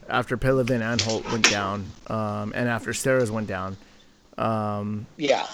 [0.10, 3.78] after Pele van Anholt went down, um, and after Steres went down.
[4.38, 5.46] Um, yeah.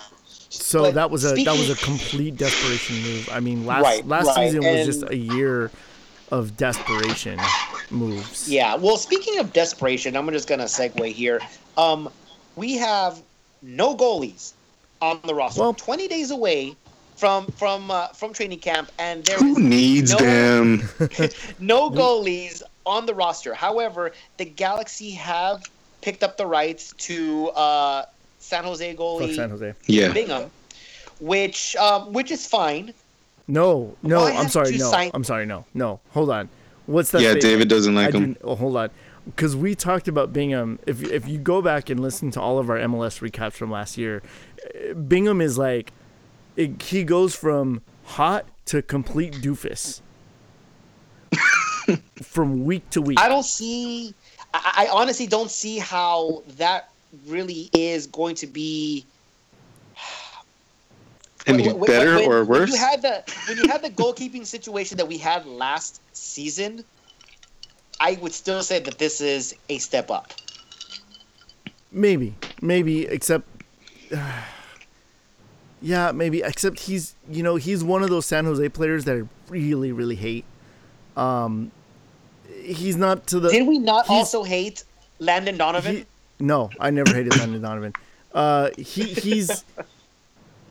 [0.50, 3.30] So But that was a that was a complete desperation move.
[3.32, 5.72] I mean, last Right, last right, season was and- just a year
[6.34, 7.40] of desperation
[7.92, 8.50] moves.
[8.50, 8.76] Yeah.
[8.76, 11.40] Well, speaking of desperation, I'm just gonna segue here.
[11.78, 12.10] Um,
[12.56, 13.22] we have
[13.62, 14.54] no goalies
[15.00, 15.62] on the roster.
[15.62, 16.76] Well- 20 days away
[17.16, 20.90] from from uh, from training camp, and there Who is needs no, them?
[21.60, 23.54] no goalies on the roster.
[23.54, 25.64] However, the Galaxy have
[26.02, 28.06] picked up the rights to uh,
[28.40, 29.74] San Jose Fuck goalie San Jose.
[29.86, 30.12] Yeah.
[30.12, 30.50] Bingham,
[31.20, 32.96] which um, which is fine.
[33.48, 34.78] No, no, Why I'm sorry.
[34.78, 35.46] No, signed- I'm sorry.
[35.46, 36.00] No, no.
[36.12, 36.50] Hold on.
[36.86, 37.22] What's that?
[37.22, 37.44] Yeah, statement?
[37.44, 38.34] David doesn't like I him.
[38.34, 38.90] do- oh, hold on,
[39.26, 40.80] because we talked about Bingham.
[40.86, 43.98] If if you go back and listen to all of our MLS recaps from last
[43.98, 44.22] year,
[45.08, 45.92] Bingham is like,
[46.56, 50.02] it, he goes from hot to complete doofus
[52.22, 53.20] from week to week.
[53.20, 54.14] I don't see.
[54.54, 56.90] I, I honestly don't see how that
[57.28, 59.06] really is going to be
[61.46, 64.46] Any When- when- better when- or When you had the when you had the goalkeeping
[64.46, 66.86] situation that we had last season,
[68.00, 70.34] I would still say that this is a step up.
[71.92, 73.48] Maybe, maybe, except,
[75.82, 79.24] yeah, maybe, except he's, you know, he's one of those San Jose players that I
[79.50, 80.46] really, really hate.
[81.18, 81.72] Um,
[82.64, 83.50] he's not to the.
[83.50, 84.84] Did we not also hate
[85.20, 85.98] Landon Donovan?
[85.98, 86.06] he-
[86.40, 87.94] no, I never hated Landon Donovan.
[88.34, 89.64] Uh, he he's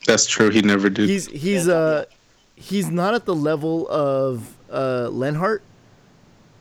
[0.07, 0.51] That's true.
[0.51, 1.09] He never did.
[1.09, 2.05] he's he's Yeah, uh
[2.57, 5.63] he's not at the level of uh Lenhart,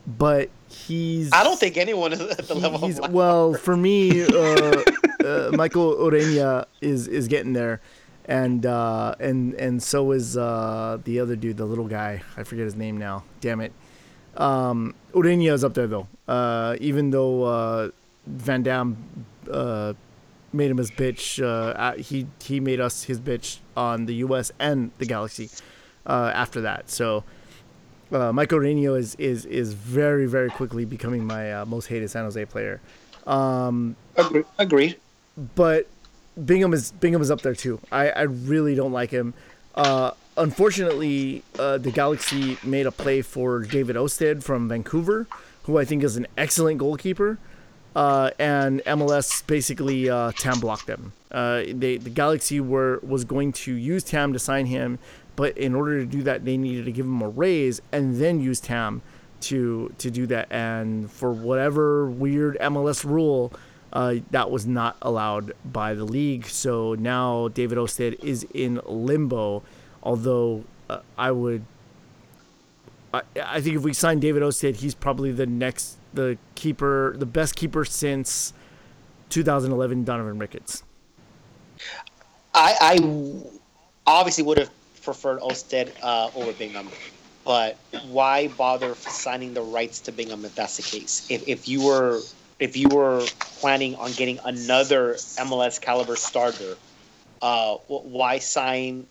[0.05, 1.31] but he's.
[1.33, 4.81] I don't think anyone is at the he- level he's, of well for me uh,
[5.23, 7.81] uh, Marco Ureña is is getting there
[8.25, 12.65] and uh and and so is uh the other dude the little guy i forget
[12.65, 13.73] his name now damn it
[14.37, 17.89] um Orenia is up there though uh even though uh
[18.27, 18.95] van damme
[19.49, 19.93] uh
[20.53, 24.91] made him his bitch uh he he made us his bitch on the us and
[24.97, 25.49] the galaxy
[26.05, 27.23] uh after that so
[28.11, 32.25] uh, Marco Ureña is, is is very very quickly becoming my uh, most hated San
[32.25, 32.81] Jose player.
[33.25, 34.97] Um, Agree- Agreed.
[35.55, 35.87] but
[36.45, 37.79] Bingham is Bingham is up there too.
[37.89, 39.33] I, I really don't like him.
[39.75, 45.25] Uh, unfortunately, uh, the Galaxy made a play for David Ousted from Vancouver,
[45.63, 47.37] who I think is an excellent goalkeeper.
[47.95, 51.13] Uh, and MLS basically uh, Tam blocked them.
[51.29, 54.97] Uh, they the Galaxy were was going to use Tam to sign him,
[55.35, 58.39] but in order to do that, they needed to give him a raise and then
[58.39, 59.01] use Tam
[59.41, 60.47] to to do that.
[60.51, 63.51] And for whatever weird MLS rule,
[63.93, 66.45] uh, that was not allowed by the league.
[66.45, 69.63] So now David Ousted is in limbo.
[70.03, 71.65] Although uh, I would,
[73.13, 77.25] I, I think if we sign David Ousted, he's probably the next the keeper, the
[77.25, 78.53] best keeper since
[79.29, 80.83] 2011 Donovan Ricketts.
[82.53, 83.41] I, I
[84.05, 84.69] obviously would have
[85.03, 86.89] preferred Ousted uh, over Bingham,
[87.43, 91.25] but why bother signing the rights to Bingham if that's the case?
[91.29, 92.19] If, if you were
[92.59, 96.75] if you were planning on getting another MLS caliber starter,
[97.41, 99.07] uh, why sign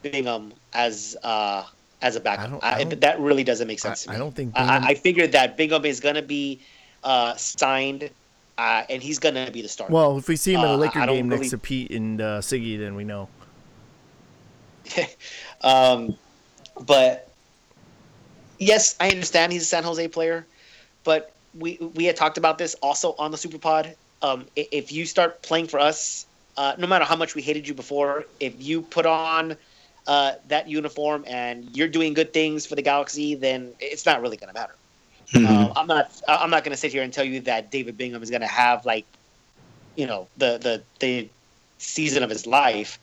[0.00, 1.64] Bingham as uh,
[2.02, 2.62] as a backup?
[2.62, 4.16] I I don't- that really doesn't make sense I- to me.
[4.16, 6.60] I don't think I, Bingham- I figured that Bingham is going to be
[7.04, 8.10] uh, signed,
[8.58, 9.92] uh, and he's going to be the starter.
[9.92, 11.90] Well, if we see him in a Uh, Laker I game really- next to Pete
[11.92, 13.28] and uh, Sigi, then we know.
[15.62, 16.16] um,
[16.86, 17.30] but
[18.58, 20.46] yes, I understand he's a San Jose player,
[21.04, 23.94] but we we had talked about this also on the Superpod.
[24.22, 27.74] Um, if you start playing for us, uh, no matter how much we hated you
[27.74, 29.56] before, if you put on
[30.08, 34.36] uh, that uniform and you're doing good things for the Galaxy, then it's not really
[34.36, 34.74] going to matter.
[35.34, 35.46] Mhm.
[35.46, 36.10] Um, I'm not.
[36.26, 38.46] I'm not going to sit here and tell you that David Bingham is going to
[38.46, 39.06] have like,
[39.94, 41.30] you know, the the the
[41.78, 42.98] season of his life.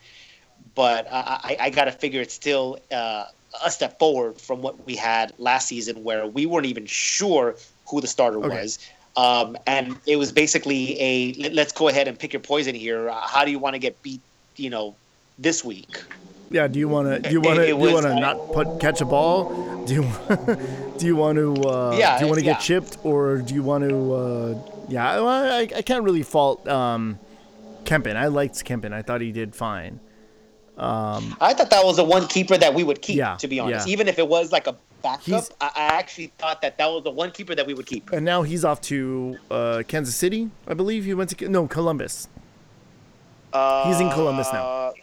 [0.75, 3.25] But I, I, I got to figure it's still uh,
[3.63, 7.55] a step forward from what we had last season, where we weren't even sure
[7.89, 8.49] who the starter Okay.
[8.49, 8.79] was.
[9.15, 13.09] Um, and it was basically a let- let's go ahead and pick your poison here.
[13.09, 14.21] Uh, How do you want to get beat?
[14.57, 14.97] You know,
[15.37, 15.97] this week.
[16.49, 16.67] Yeah.
[16.67, 17.19] Do you want to?
[17.19, 17.65] Do you want to?
[17.65, 19.85] Do you want to not put catch a ball?
[19.85, 20.01] Do you?
[20.97, 21.53] do you want to?
[21.63, 22.53] Uh, Yeah, Do you want to yeah.
[22.53, 24.13] get chipped, or do you want to?
[24.13, 25.15] Uh, yeah.
[25.19, 27.19] Well, I, I can't really fault um,
[27.83, 28.15] Kempin.
[28.15, 28.93] I liked Kempin.
[28.93, 29.99] I thought he did fine.
[30.77, 33.15] Um, I thought that was the one keeper that we would keep.
[33.15, 33.93] Yeah, to be honest, yeah.
[33.93, 37.11] even if it was like a backup, I, I actually thought that that was the
[37.11, 38.11] one keeper that we would keep.
[38.11, 41.05] And now he's off to uh, Kansas City, I believe.
[41.05, 42.27] He went to no Columbus.
[43.53, 44.93] Uh, He's in Columbus now.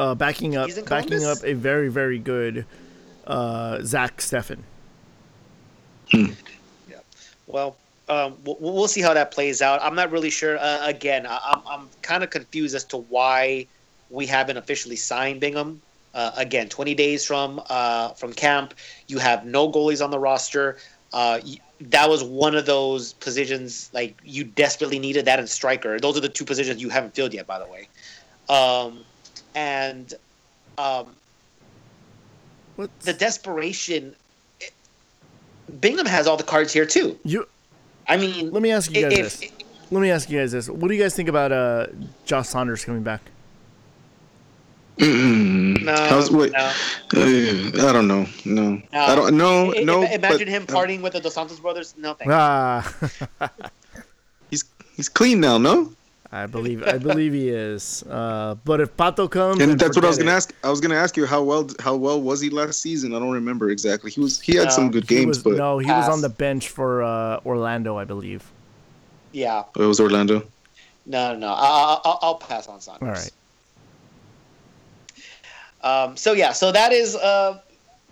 [0.00, 2.64] Uh, backing up, backing up a very, very good
[3.26, 4.60] uh, Zach Steffen.
[6.10, 7.00] Yeah.
[7.46, 7.76] Well,
[8.08, 9.82] um, we'll, we'll see how that plays out.
[9.82, 10.58] I'm not really sure.
[10.58, 13.66] Uh, again, I, I'm, I'm kind of confused as to why
[14.08, 15.82] we haven't officially signed Bingham.
[16.14, 18.72] Uh, again, 20 days from uh, from camp,
[19.06, 20.78] you have no goalies on the roster.
[21.12, 26.00] Uh, y- that was one of those positions like you desperately needed that and striker.
[26.00, 27.88] Those are the two positions you haven't filled yet, by the way.
[28.48, 29.04] Um,
[29.54, 30.14] and
[30.78, 31.06] um,
[32.76, 34.14] What's, the desperation.
[35.80, 37.18] Bingham has all the cards here too.
[37.24, 37.46] you
[38.08, 39.52] I mean, let me ask you guys if, this.
[39.90, 40.68] Let me ask you guys this.
[40.68, 41.86] What do you guys think about uh
[42.24, 43.20] Josh Saunders coming back?
[44.98, 45.82] Mm.
[45.82, 46.58] No, How's, wait, no.
[46.58, 46.72] uh,
[47.14, 48.26] I don't know.
[48.44, 49.36] No, I don't.
[49.36, 50.02] No, I- no.
[50.02, 51.94] I- Imagine but, him uh, partying with the Dos Santos brothers.
[51.96, 52.32] No thanks.
[52.34, 53.50] Ah,
[54.50, 54.64] he's
[54.96, 55.56] he's clean now.
[55.56, 55.92] No,
[56.32, 58.02] I believe I believe he is.
[58.04, 60.34] Uh, but if Pato comes, and that's what I was gonna it.
[60.34, 60.54] ask.
[60.62, 63.14] I was gonna ask you how well how well was he last season?
[63.14, 64.10] I don't remember exactly.
[64.10, 66.20] He was he had No, some good He games, was, but no, he was on
[66.20, 68.44] the bench for uh, Orlando, I believe.
[69.32, 69.64] Yeah.
[69.76, 70.42] it was Orlando.
[71.06, 71.48] No, no.
[71.48, 73.02] I'll, I'll, I'll pass on Saunders.
[73.02, 73.30] All right.
[76.10, 77.60] Um, so yeah, so that is uh,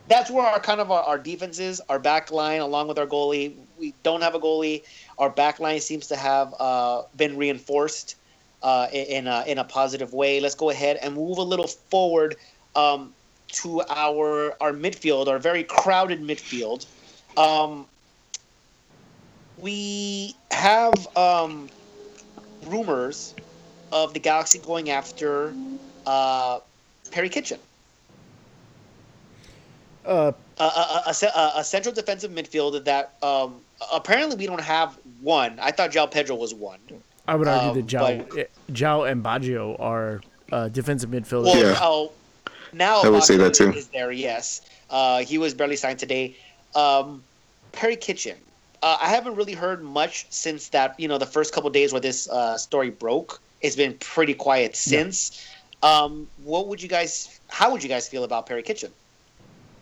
[0.08, 1.80] that's where our kind of our, our defense is.
[1.88, 4.82] Our back line, along with our goalie, we don't have a goalie.
[5.18, 8.16] Our back line seems to have uh, been reinforced
[8.62, 10.40] uh, in a, in a positive way.
[10.40, 12.36] Let's go ahead and move a little forward
[12.74, 13.14] um,
[13.62, 16.86] to our our midfield, our very crowded midfield.
[17.36, 17.88] Um,
[19.56, 21.68] we have um,
[22.66, 23.34] rumors
[23.92, 25.56] of the Galaxy going after
[26.06, 26.60] uh,
[27.10, 27.60] Perry Kitchen,
[30.04, 34.98] Uh, a, a, a, a- a central defensive midfielder that um, apparently we don't have
[35.20, 35.58] one.
[35.60, 36.78] I thought João Pedro was one.
[37.26, 38.24] I would argue Um, that Jao,
[38.72, 41.44] Jao and Baggio are uh, defensive midfielders.
[41.44, 41.78] Well, Yeah.
[41.80, 42.12] oh,
[42.72, 43.72] now I would say that too.
[43.72, 44.10] Is there?
[44.12, 46.36] Yes, uh, he was barely signed today.
[46.74, 47.22] Um,
[47.72, 48.36] Perry Kitchen.
[48.82, 50.98] Uh, I haven't really heard much since that.
[50.98, 53.40] You know, the first couple days where this uh, story broke.
[53.60, 55.44] It's been pretty quiet since.
[55.82, 57.40] Um, what would you guys?
[57.48, 58.92] How would you guys feel about Perry Kitchen?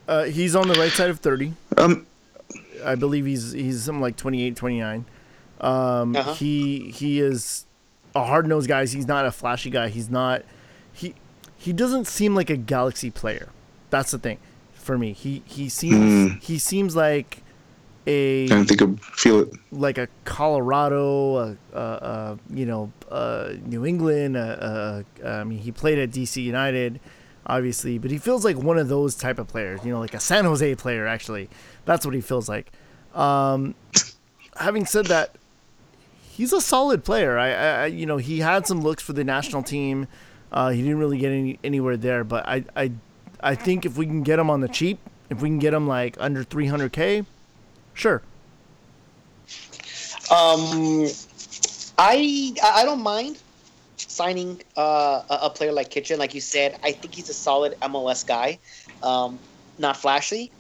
[0.09, 1.53] Uh, he's on the right side of 30.
[1.77, 2.07] Um,
[2.87, 5.05] I believe he's he's something like 28, 29.
[5.61, 6.35] Um, Uh-huh.
[6.35, 7.67] He he is
[8.15, 8.87] a hard nosed guy.
[8.87, 9.89] He's not a flashy guy.
[9.89, 10.43] He's not
[10.93, 11.15] he
[11.57, 13.49] he doesn't seem like a Galaxy player.
[13.91, 14.39] That's the thing
[14.75, 15.13] for me.
[15.13, 16.39] He he seems Hmm.
[16.41, 17.43] he seems like
[18.07, 19.49] a I don't think I feel it.
[19.73, 24.37] like a Colorado, a, a, a you know, uh, New England.
[24.37, 24.41] Uh,
[25.25, 27.01] uh, I mean, he played at DC United,
[27.47, 29.85] obviously, but he feels like one of those type of players.
[29.85, 31.07] You know, like a San Jose player.
[31.07, 31.49] Actually,
[31.85, 32.73] that's what he feels like.
[33.15, 33.75] Um,
[34.57, 35.37] having said that,
[36.31, 37.39] he's a solid player.
[37.39, 40.07] I, I, you know, he had some looks for the national team.
[40.53, 42.93] Uh, he didn't really get any, anywhere there, but I, I,
[43.41, 45.89] I think if we can get him on the cheap, if we can get him
[45.89, 47.27] like under 300k,
[47.95, 48.23] sure.
[50.31, 51.07] Um,
[51.99, 53.39] I I don't mind
[54.17, 56.19] signing uh, a, player like Kitchen.
[56.19, 58.59] Like you said, I think he's a solid MLS guy.
[59.03, 59.39] Um,
[59.79, 60.51] not flashy,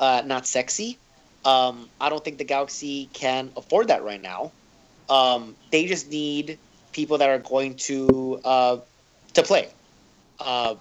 [0.00, 0.98] uh, not sexy.
[1.44, 4.52] Um, I don't think the Galaxy can afford that right now.
[5.10, 6.58] Um, they just need
[6.92, 8.76] people that are going to uh,
[9.34, 9.68] to play.
[10.40, 10.76] Uh,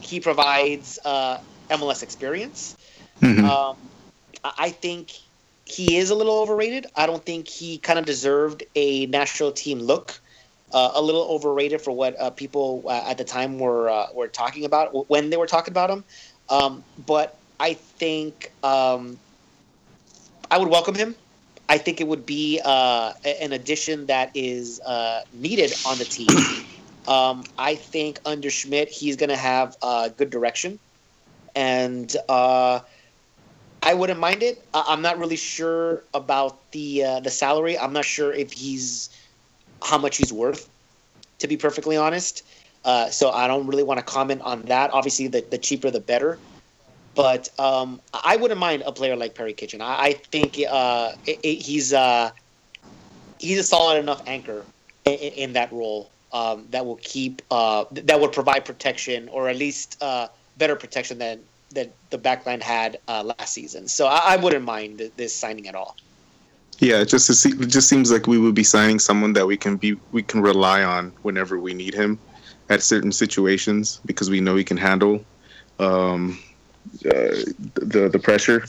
[0.00, 1.38] he provides uh,
[1.70, 2.76] MLS experience.
[3.20, 3.44] Mhm.
[3.44, 3.76] Um,
[4.44, 5.10] I I think
[5.64, 6.86] he is a little overrated.
[6.96, 10.20] I don't think he kind of deserved a national team look.
[10.72, 14.28] Uh, a little overrated for what uh, people uh, at the time were uh, were
[14.28, 16.04] talking about when they were talking about him.
[16.48, 19.20] Um, but I think um,
[20.50, 21.16] I would welcome him.
[21.68, 26.46] I think it would be uh, an addition that is uh, needed on the team.
[27.06, 30.78] Um, I think under Schmid, he's going to have uh, good direction,
[31.54, 32.80] and uh,
[33.82, 34.58] I wouldn't mind it.
[34.74, 37.78] I- I'm not really sure about the uh, the salary.
[37.78, 39.10] I'm not sure if he's
[39.82, 40.68] how much he's worth,
[41.38, 42.42] to be perfectly honest.
[42.84, 44.92] Uh, so I don't really want to comment on that.
[44.92, 46.38] Obviously, the, the cheaper the better.
[47.14, 49.80] But um, I wouldn't mind a player like Perry Kitchen.
[49.80, 52.30] I, I think uh, it, it- he's uh,
[53.38, 54.64] he's a solid enough anchor
[55.04, 59.56] in, in that role um, that will keep uh, that would provide protection or at
[59.56, 61.40] least uh, better protection than
[61.72, 63.88] that the backline had uh, last season.
[63.88, 65.96] So I, I wouldn't mind th- this signing at all.
[66.80, 69.76] Yeah, it just it just seems like we would be signing someone that we can
[69.76, 72.18] be we can rely on whenever we need him
[72.70, 75.24] at certain situations because we know he can handle
[75.80, 76.38] um,
[77.04, 77.34] uh,
[77.74, 78.64] the the pressure.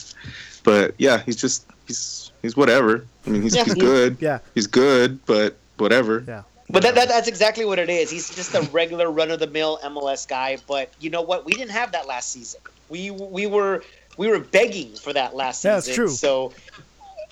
[0.64, 3.06] But yeah, he's just he's he's whatever.
[3.26, 4.18] I mean, he's Yeah, he's he- good.
[4.20, 4.40] Yeah.
[4.56, 6.24] He's good, but whatever.
[6.28, 6.44] Yeah.
[6.72, 8.12] But that, that, that's exactly what it is.
[8.12, 10.58] He's just a regular run of the mill MLS guy.
[10.68, 11.44] But you know what?
[11.44, 12.62] We didn't have that last season.
[12.90, 13.84] We we were
[14.18, 15.72] we were begging for that last season.
[15.72, 16.10] Yeah, it's true.
[16.10, 16.54] So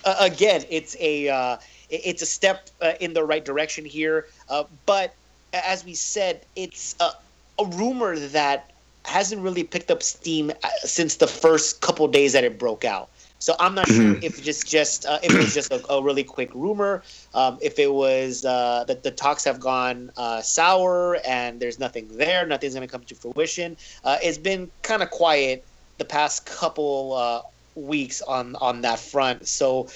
[0.06, 1.58] again, it's a uh,
[1.90, 4.28] it's a step uh, in the right direction here.
[4.50, 5.14] Uh, but
[5.54, 7.12] as we said, it's a,
[7.60, 8.72] a rumor that
[9.06, 13.10] hasn't really picked up steam uh, since the first couple days that it broke out.
[13.40, 16.24] So I'm not sure if just just uh, if it was just a, a really
[16.24, 17.04] quick rumor,
[17.36, 22.08] um, if it was uh, that the talks have gone uh, sour and there's nothing
[22.12, 23.78] there, nothing's going to come to fruition.
[24.04, 25.64] Uh, it's been kind of quiet
[26.00, 27.42] the past couple uh,
[27.78, 29.48] weeks on on that front.
[29.48, 29.88] So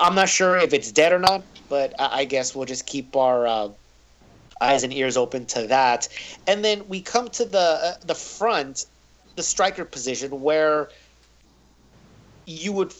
[0.00, 3.16] I'm not sure if it's dead or not, but I, I guess we'll just keep
[3.16, 3.68] our uh,
[4.60, 6.08] eyes and ears open to that.
[6.46, 8.86] And then we come to the uh, the front,
[9.36, 10.88] the striker position, where
[12.46, 12.92] you would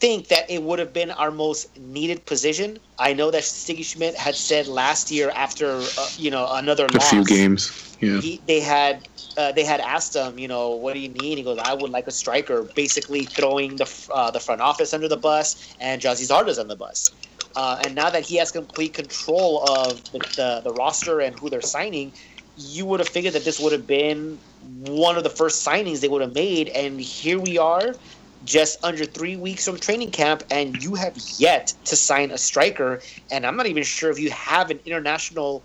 [0.00, 2.78] think that it would have been our most needed position.
[2.98, 6.98] I know that Sigi Schmid had said last year after uh, you know another A
[6.98, 7.96] loss, few games.
[8.00, 8.20] Yeah.
[8.20, 11.38] he, they had uh, they had asked him, you know, what do you need?
[11.38, 15.08] He goes, I would like a striker, basically throwing the uh, the front office under
[15.08, 17.10] the bus and Gyasi Zardes on the bus.
[17.56, 21.48] Uh, and now that he has complete control of the, the, the roster and who
[21.50, 22.12] they're signing,
[22.54, 26.08] you would have figured that this would have been one of the first signings they
[26.08, 26.68] would have made.
[26.68, 27.98] And here we are,
[28.44, 33.00] just under three weeks from training camp, and you have yet to sign a striker.
[33.30, 35.62] And I'm not even sure if you have an international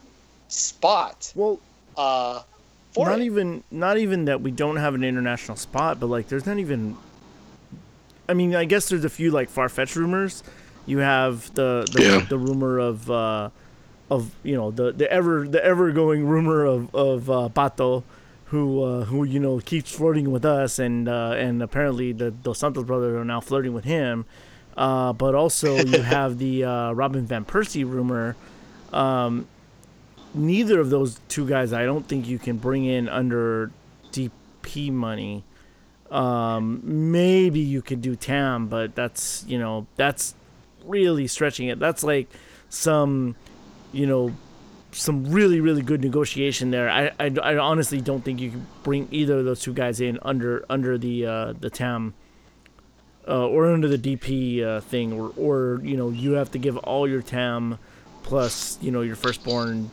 [0.48, 1.60] spot Well,
[1.98, 2.42] uh,
[2.92, 3.24] for not it.
[3.24, 6.98] even not even that we don't have an international spot, but like there's not even.
[8.28, 10.44] I mean, I guess there's a few like far fetched rumors.
[10.86, 12.20] You have the the, Yeah.
[12.28, 13.50] the rumor of uh,
[14.10, 18.04] of you know the the ever the ever going rumor of of uh, Pato,
[18.46, 22.60] who uh, who you know keeps flirting with us, and uh, and apparently the Dos
[22.60, 24.26] Santos brothers are now flirting with him.
[24.78, 28.36] Uh, but also you have the uh, Robin van Persie rumor.
[28.94, 29.48] Um,
[30.34, 33.72] neither of those two guys, I don't think you can bring in under
[34.12, 35.44] DP money.
[36.12, 40.36] Um, maybe you could do TAM, but that's you know that's
[40.84, 41.80] really stretching it.
[41.80, 42.30] That's like
[42.70, 43.36] some,
[43.92, 44.36] you know,
[44.98, 46.90] some really really good negotiation there.
[46.90, 50.20] I, I, I honestly don't think you can bring either of those two guys in
[50.22, 52.14] under under the uh, the TAM.
[53.28, 56.78] Uh, or under the DP uh, thing, or, or you know you have to give
[56.78, 57.80] all your TAM
[58.22, 59.90] plus you know your firstborn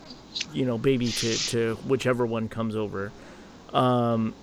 [0.53, 3.13] you know baby to, to whichever one comes over
[3.75, 4.35] um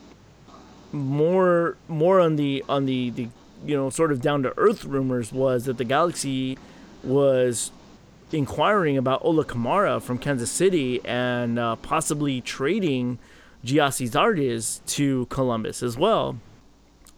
[0.91, 3.27] more more on the on the the
[3.65, 6.57] you know sort of down to earth rumors was that the galaxy
[7.03, 7.71] was
[8.31, 13.17] inquiring about Ola Kamara from Kansas City and uh, possibly trading
[13.65, 16.39] Gyasi Zardes to Columbus as well.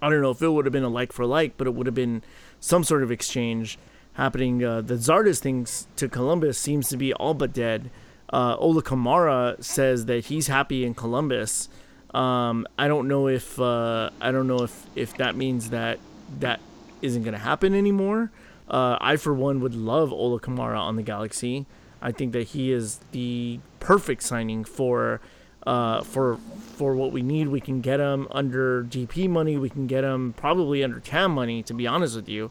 [0.02, 1.86] I don't know if it would have been a like for like, but it would
[1.86, 2.24] have been
[2.60, 3.78] some sort of exchange
[4.14, 4.64] happening.
[4.64, 7.92] Uh, the Zardes things to Columbus seems to be all but dead.
[8.34, 11.70] Uh, Ola Kamara says that he's happy in Columbus.
[12.14, 16.00] Um, I don't know if uh, I don't know if, if that means that
[16.40, 16.60] that
[17.02, 18.32] isn't going to happen anymore.
[18.72, 21.66] Uh, I for one would love Ola Kamara on the Galaxy.
[22.02, 25.20] I think that he is the perfect signing for
[25.68, 26.40] uh, for
[26.78, 27.50] for what we need.
[27.50, 29.58] We can get him under GP money.
[29.58, 31.62] We can get him probably under TAM money.
[31.64, 32.50] To be honest with you,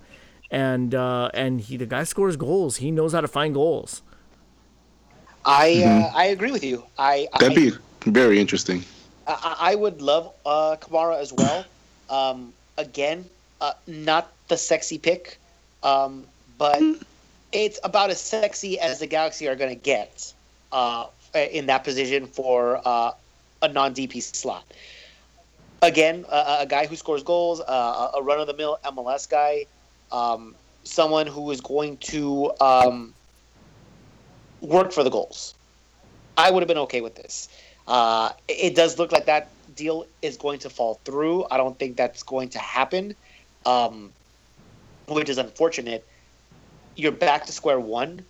[0.51, 2.77] and uh, and he the guy scores goals.
[2.77, 4.03] He knows how to find goals.
[5.45, 6.85] I uh, I agree with you.
[6.99, 8.85] I That'd I, be very interesting.
[9.27, 11.65] I, I would love uh, Kamara as well.
[12.11, 13.25] Um, again,
[13.61, 15.39] uh, not the sexy pick,
[15.83, 16.25] um,
[16.59, 16.83] but
[17.53, 20.33] it's about as sexy as the Galaxy are going to get
[20.73, 23.13] uh, in that position for uh,
[23.63, 24.65] a non DP slot.
[25.83, 29.65] Again, a, a guy who scores goals, uh, a run of the mill MLS guy,
[30.13, 30.55] um,
[30.85, 33.15] someone who is going to um,
[34.61, 35.55] work for the goals.
[36.37, 37.49] I would have been okay with this.
[37.87, 41.47] Uh, it does look like that deal is going to fall through.
[41.51, 43.15] I don't think that's going to happen,
[43.67, 44.13] um,
[45.11, 46.07] which is unfortunate.
[46.97, 48.25] You're back to square one.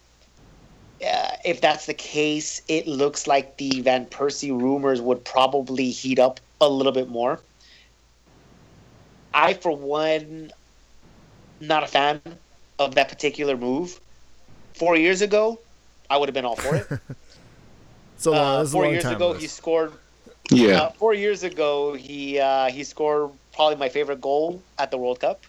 [1.04, 6.18] Uh, if that's the case, it looks like the Van Persie rumors would probably heat
[6.18, 7.40] up a little bit more.
[9.34, 10.50] I, for one,
[11.60, 12.30] not a fan
[12.70, 14.00] of that particular move.
[14.74, 15.60] Four years ago,
[16.08, 16.90] I would have been all for it.
[18.16, 19.92] So long, Uh, this a four long years time ago, with he scored
[20.50, 20.82] Yeah.
[20.82, 25.20] uh, four years ago, he uh, he scored probably my favorite goal at the World
[25.20, 25.46] Cup,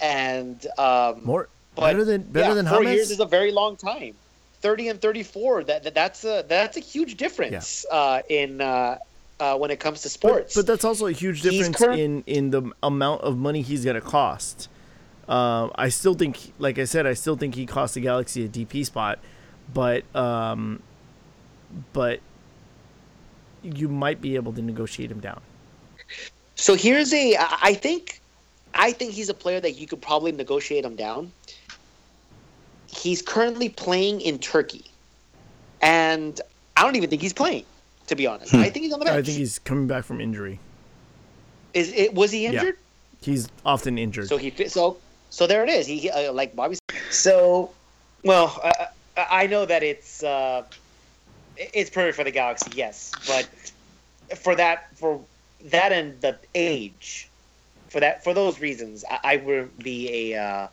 [0.00, 2.94] and um, more better than better yeah, than four James.
[2.94, 4.14] years is a very long time.
[4.60, 5.64] Thirty and thirty-four.
[5.64, 8.98] That, that that's a that's a huge difference uh, in uh,
[9.38, 10.54] uh, when it comes to sports.
[10.54, 14.00] but that's also a huge difference current- in in the amount of money he's gonna
[14.00, 14.68] cost.
[15.28, 18.48] Uh, I still think, like I said, I still think he cost the Galaxy a
[18.48, 19.18] DP spot,
[19.72, 20.82] but um,
[21.92, 22.20] but
[23.62, 25.40] you might be able to negotiate him down.
[26.54, 28.17] So here's a, I think,
[28.74, 31.32] I think he's a player that you could probably negotiate him down.
[32.86, 34.84] He's currently playing in Turkey,
[35.82, 36.40] and
[36.76, 37.64] I don't even think he's playing.
[38.06, 39.18] To be honest, I think he's on the bench.
[39.18, 40.58] I think he's coming back from injury.
[41.74, 42.52] Is it was he Yeah.
[42.52, 42.76] injured?
[43.20, 44.28] He's often injured.
[44.28, 44.50] So he.
[44.68, 44.98] So
[45.28, 45.86] so there it is.
[45.86, 46.78] He uh, like Bobby.
[47.10, 47.74] So,
[48.24, 50.62] well, uh, I know that it's uh,
[51.56, 53.46] it's perfect for the Galaxy, yes, but
[54.38, 55.20] for that for
[55.64, 57.28] that and the age,
[57.88, 60.68] for that for those reasons, I, I would be a uh,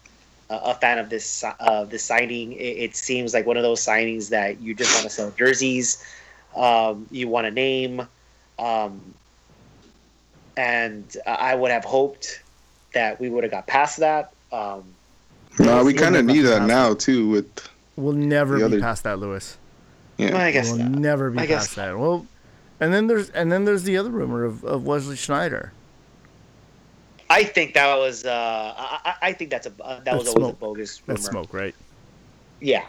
[0.49, 2.53] a fan of this uh, this signing.
[2.53, 6.03] It, it, seems like one of those signings that you just want to sell jerseys,
[6.55, 8.07] um, you want a name,
[8.59, 9.01] um,
[10.55, 12.41] and I would have hoped
[12.93, 14.31] that we would have got past that.
[14.51, 14.83] Um,
[15.59, 17.29] no, we kind of need that now too.
[17.29, 18.79] With we'll never be other...
[18.79, 19.57] past that, Lewis.
[20.17, 20.91] Yeah, well, I guess we'll not.
[20.91, 21.75] never be I past guess.
[21.75, 21.97] that.
[21.97, 22.25] Well,
[22.79, 25.71] and then there's and then there's the other rumor of, of Wesley Sneijder.
[27.29, 28.25] I think that was.
[28.25, 30.53] Uh, I, I think that's a uh, that that's was always smoke.
[30.53, 31.17] a bogus rumor.
[31.17, 31.75] That's smoke, right?
[32.61, 32.85] Yeah.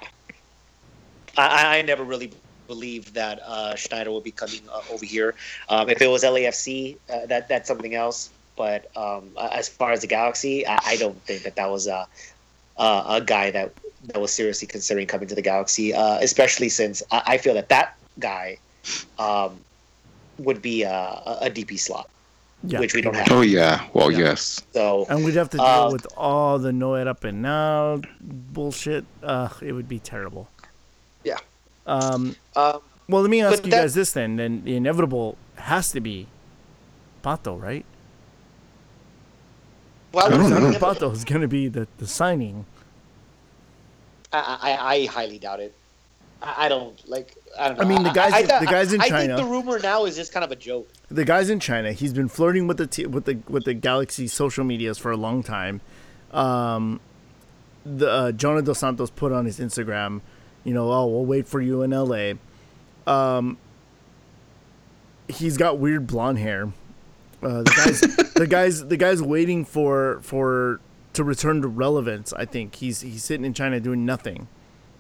[1.39, 2.33] I, I never really
[2.67, 5.35] believed that uh, Sneijder would be coming uh, over here.
[5.69, 8.31] Um, if it was LAFC, uh, that that's something else.
[8.57, 12.07] But um, as far as the Galaxy, I, I, don't think that that was a
[12.79, 13.73] a guy that
[14.05, 17.69] that was seriously considering coming to the Galaxy, uh, especially since I, I, feel that
[17.69, 18.59] that guy
[19.19, 19.59] um,
[20.39, 22.09] would be a, a DP slot.
[22.65, 22.81] Yeah.
[22.81, 23.31] Which we don't have.
[23.31, 24.19] Oh yeah, well yeah.
[24.19, 24.63] yes.
[24.73, 28.01] So and we'd have to deal uh, with all the no it up and now
[28.21, 29.05] bullshit.
[29.23, 30.49] Uh, it would be terrible.
[31.23, 31.39] Yeah.
[31.87, 32.35] Um.
[32.55, 32.79] Uh,
[33.09, 34.37] well, let me ask you that, guys this then.
[34.37, 36.27] Then the inevitable has to be
[37.23, 37.85] Pato, right?
[40.13, 40.79] Well, I don't know.
[40.79, 42.65] Pato is going to be the, the signing.
[44.33, 45.75] I, I, I highly doubt it.
[46.43, 47.37] I, I don't like.
[47.59, 47.85] I don't know.
[47.85, 49.17] I mean, the guys, I, I, the guys in China.
[49.17, 50.89] I think the rumor now is just kind of a joke.
[51.11, 51.93] The guys in China.
[51.93, 55.17] He's been flirting with the t- with the with the Galaxy social medias for a
[55.17, 55.81] long time.
[56.33, 57.01] Um,
[57.85, 60.21] the uh, Jonah Dos Santos put on his Instagram,
[60.65, 62.37] you know, oh, we'll wait for you in L.A.
[63.07, 63.57] Um,
[65.29, 66.73] he's got weird blonde hair.
[67.43, 68.01] Uh, the guys,
[68.35, 70.81] the guys, the guys waiting for for
[71.13, 72.33] to return to relevance.
[72.33, 74.49] I think he's he's sitting in China doing nothing.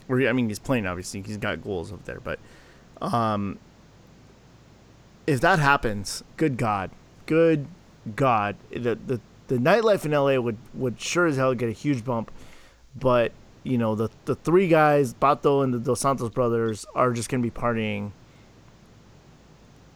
[0.08, 1.22] Or I mean, he's playing obviously.
[1.22, 2.38] He's got goals up there, but
[3.00, 3.58] um,
[5.26, 6.90] if that happens, good God,
[7.26, 7.66] good
[8.14, 12.04] God, the the the nightlife in LA would would sure as hell get a huge
[12.04, 12.30] bump.
[12.98, 13.32] But
[13.64, 17.42] you know the the three guys, Pato and the Dos Santos brothers, are just gonna
[17.42, 18.12] be partying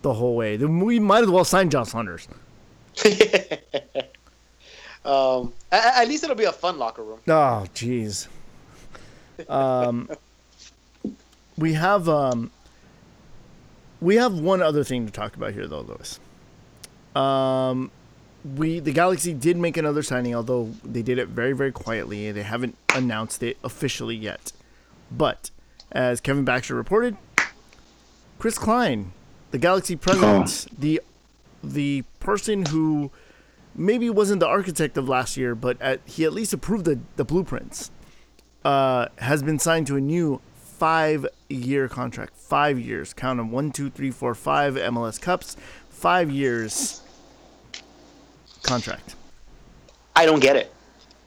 [0.03, 0.57] the whole way.
[0.57, 2.27] We might as well sign Josh Saunders.
[5.05, 7.21] um, at, at, least it'll be a fun locker room.
[7.29, 8.27] Oh, jeez.
[9.49, 10.11] Um,
[11.57, 12.51] we have um,
[14.01, 16.20] we have one other thing to talk about here, though, Lewis.
[17.14, 17.91] Um,
[18.57, 22.32] we the Galaxy did make another signing, although they did it very very quietly.
[22.32, 24.53] They haven't announced it officially yet.
[25.11, 25.51] But
[25.93, 27.16] as Kevin Baxter reported,
[28.38, 29.12] Chris Klein,
[29.51, 30.74] the Galaxy president, oh.
[30.78, 31.01] the
[31.62, 33.11] the person who
[33.74, 37.24] maybe wasn't the architect of last year, but at, he at least approved the, the
[37.24, 37.91] blueprints,
[38.65, 42.37] uh, has been signed to a new five year contract.
[42.37, 43.13] Five years.
[43.13, 45.57] Count them one, two, three, four, five MLS Cups.
[45.91, 47.03] Five years
[48.63, 49.15] contract.
[50.17, 50.73] I don't get it.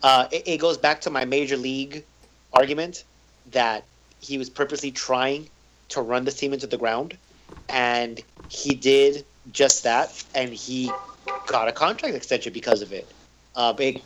[0.01, 0.47] Uh, it.
[0.47, 2.03] It goes back to my major league
[2.51, 3.03] argument
[3.51, 3.83] that
[4.19, 5.49] he was purposely trying
[5.89, 7.17] to run the team into the ground,
[7.69, 10.91] and he did just that, and he
[11.47, 13.07] got a contract extension because of it.
[13.55, 14.01] Uh, it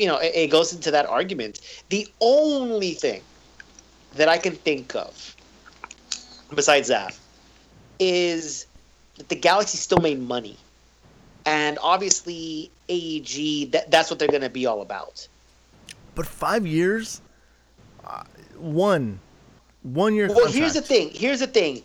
[0.00, 1.60] you know, it, it goes into that argument.
[1.90, 3.20] The only thing
[4.16, 5.36] that I can think of
[6.54, 7.16] besides that
[7.98, 8.66] is
[9.18, 10.56] that the Galaxy still made money.
[11.44, 15.28] And obviously, AEG, that, that's what they're going to be all about.
[16.14, 17.20] But five years?
[18.04, 18.22] Uh,
[18.56, 19.20] one.
[19.82, 20.56] One year Well, contract.
[20.56, 21.10] here's the thing.
[21.12, 21.82] Here's the thing.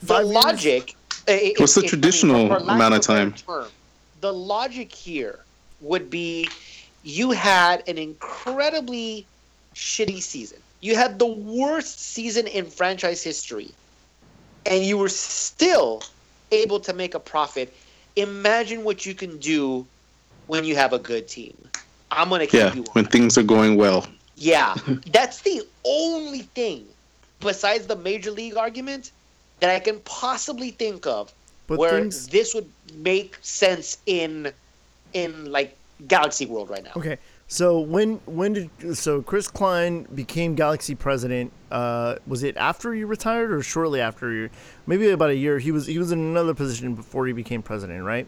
[0.00, 0.96] The five logic
[1.28, 3.32] eh, eh, What's the traditional I mean, amount of time?
[3.34, 3.68] Term,
[4.22, 5.40] the logic here
[5.80, 6.48] would be
[7.02, 9.26] you had an incredibly
[9.74, 10.58] shitty season.
[10.80, 13.70] You had the worst season in franchise history,
[14.66, 16.02] and you were still
[16.52, 17.74] able to make a profit.
[18.16, 19.86] Imagine what you can do
[20.46, 21.56] when you have a good team.
[22.10, 22.84] I'm gonna keep yeah, you.
[22.92, 24.06] when things are going well.
[24.36, 24.74] Yeah,
[25.12, 26.86] that's the only thing
[27.40, 29.12] besides the major league argument
[29.60, 31.32] that I can possibly think of
[31.66, 32.28] but where things...
[32.28, 34.52] this would make sense in
[35.12, 35.76] in like
[36.06, 36.92] Galaxy World right now.
[36.96, 37.18] Okay.
[37.46, 41.52] So when when did so Chris Klein became Galaxy president?
[41.70, 44.50] Uh, was it after you retired or shortly after you?
[44.86, 45.58] Maybe about a year.
[45.58, 48.26] He was he was in another position before he became president, right?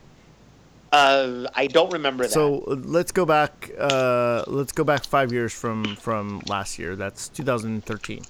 [0.90, 2.32] Uh, I don't remember that.
[2.32, 3.70] So let's go back.
[3.78, 6.96] Uh, let's go back five years from from last year.
[6.96, 8.22] That's 2013.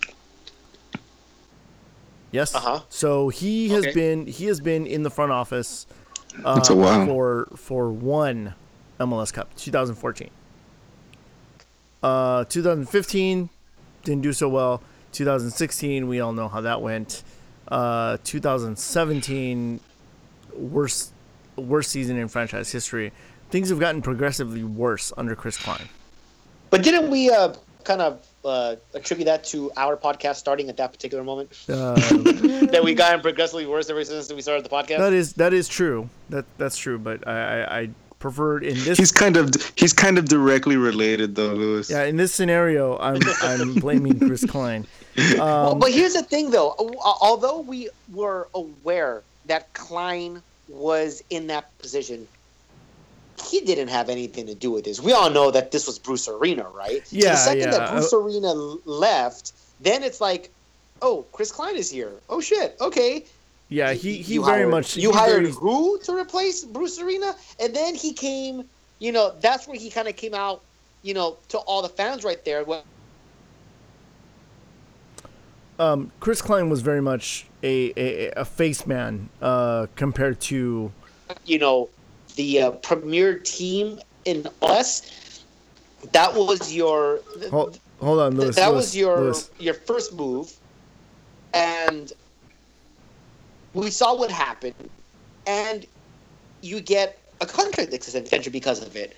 [2.31, 2.55] Yes.
[2.55, 2.81] Uh-huh.
[2.89, 3.95] So he has okay.
[3.95, 5.87] been he has been in the front office
[6.45, 7.07] uh, That's a while.
[7.07, 8.55] for for one
[9.07, 10.31] MLS Cup, 2014.
[12.03, 13.49] Uh, 2015
[14.05, 14.83] didn't do so well.
[15.13, 17.23] 2016, we all know how that went.
[17.69, 19.81] Uh, 2017,
[20.55, 21.13] worst
[21.57, 23.13] worst season in franchise history.
[23.51, 25.89] Things have gotten progressively worse under Chris Klein.
[26.71, 30.93] But didn't we uh, kind of uh, attribute that to our podcast starting at that
[30.93, 31.51] particular moment?
[31.69, 31.95] Uh,
[32.71, 34.99] that we gotten progressively worse ever since we started the podcast.
[34.99, 36.09] that is that is true.
[36.31, 36.99] That that's true.
[36.99, 37.91] But I, I
[38.23, 41.91] preferred in this He's kind of he's kind of directly related though, Lewis.
[41.91, 44.87] yeah in this scenario I'm I'm blaming Chris Klein.
[45.37, 46.75] Well, Um, but here's the thing, though.
[47.21, 52.27] Although we were aware that Klein was in that position,
[53.51, 55.01] he didn't have anything to do with this.
[55.03, 57.07] We all know that this was Bruce Arena, right?
[57.07, 57.71] So Yeah, the second yeah.
[57.79, 58.53] that Bruce Arena
[58.87, 60.51] left, then it's like,
[61.03, 62.13] oh, Chris Klein is here.
[62.31, 62.77] Oh shit.
[62.81, 63.25] Okay.
[63.73, 67.35] Yeah, he he You very hired- much You hired very- who to replace Bruce Arena,
[67.61, 68.69] and then he came.
[68.99, 70.63] You know, that's where he kind of came out.
[71.03, 72.63] You know, to all the fans right there.
[72.65, 72.85] Well,
[75.79, 80.93] um, Chris Klein was very much a a, a face man uh, compared to
[81.47, 81.89] you know,
[82.37, 85.43] the uh, premier team in us.
[86.13, 87.21] That was your.
[87.51, 88.57] hold, hold on Lewis.
[88.57, 89.51] that Lewis, was your Lewis.
[89.59, 90.53] your first move,
[91.55, 92.13] and
[93.75, 94.75] we saw what happened,
[95.47, 95.87] and
[96.61, 99.17] you get a contract extension because of it.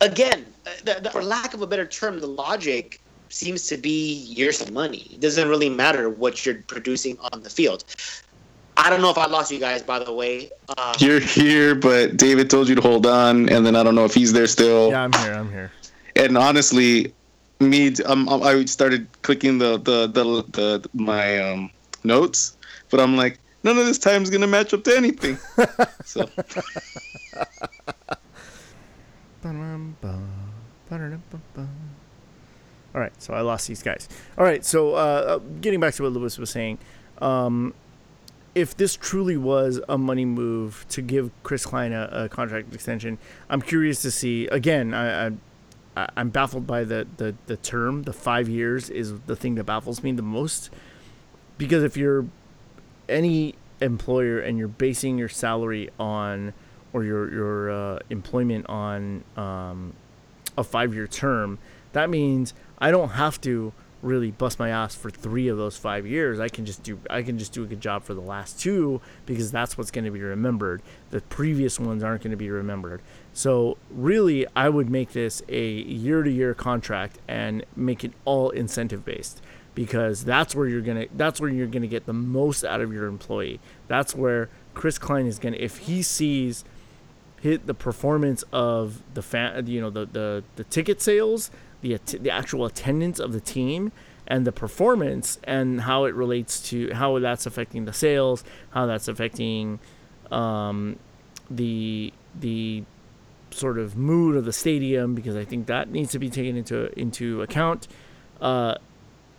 [0.00, 4.14] Again, uh, the, the, for lack of a better term, the logic seems to be
[4.14, 5.08] years of money.
[5.12, 7.84] It doesn't really matter what you're producing on the field.
[8.76, 10.50] I don't know if I lost you guys, by the way.
[10.76, 14.04] Uh, You're here, but David told you to hold on, and then I don't know
[14.04, 14.90] if he's there still.
[14.90, 15.32] Yeah, I'm here.
[15.32, 15.72] I'm here.
[16.16, 17.14] And honestly,
[17.60, 21.70] me, um, I started clicking the the the, the my um,
[22.02, 22.53] notes,
[22.94, 25.36] but I'm like, none of this time is gonna match up to anything.
[26.04, 26.30] so
[32.94, 34.08] All right, so I lost these guys.
[34.38, 36.78] All right, so uh, getting back to what Lewis was saying,
[37.18, 37.74] um,
[38.54, 43.18] if this truly was a money move to give Chris Klein a, a contract extension,
[43.50, 44.46] I'm curious to see.
[44.46, 45.26] Again, I,
[45.96, 48.04] I I'm baffled by the, the the term.
[48.04, 50.70] The five years is the thing that baffles me the most,
[51.58, 52.26] because if you're
[53.08, 56.52] any employer and you're basing your salary on
[56.92, 59.92] or your your uh, employment on um,
[60.56, 61.58] a five year term,
[61.92, 63.72] that means I don't have to
[64.04, 66.38] really bust my ass for three of those five years.
[66.38, 69.00] I can just do I can just do a good job for the last two
[69.26, 70.82] because that's what's going to be remembered.
[71.10, 73.00] The previous ones aren't going to be remembered.
[73.32, 78.50] So really, I would make this a year to year contract and make it all
[78.50, 79.40] incentive based
[79.74, 83.06] because that's where you're gonna that's where you're gonna get the most out of your
[83.06, 83.60] employee.
[83.88, 86.64] That's where Chris Klein is gonna if he sees
[87.44, 91.50] hit the performance of the fan, you know, the the, the ticket sales,
[91.82, 93.92] the the actual attendance of the team,
[94.26, 99.08] and the performance, and how it relates to how that's affecting the sales, how that's
[99.08, 99.78] affecting
[100.30, 100.98] um,
[101.50, 102.82] the the
[103.50, 106.98] sort of mood of the stadium, because I think that needs to be taken into
[106.98, 107.88] into account.
[108.40, 108.76] Uh,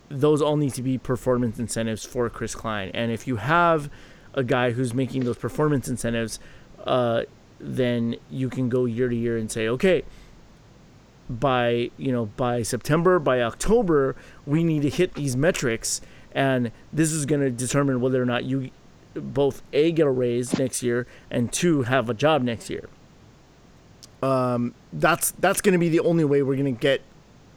[0.10, 3.90] those all need to be performance incentives for Chris Klein, and if you have
[4.34, 6.40] a guy who's making those performance incentives,
[6.86, 7.24] uh,
[7.60, 10.04] then you can go year to year and say, okay,
[11.30, 16.02] by you know by September, by October, we need to hit these metrics,
[16.34, 18.70] and this is going to determine whether or not you
[19.16, 22.90] both a get a raise next year and two have a job next year.
[24.22, 27.02] Um, that's that's going to be the only way we're going to get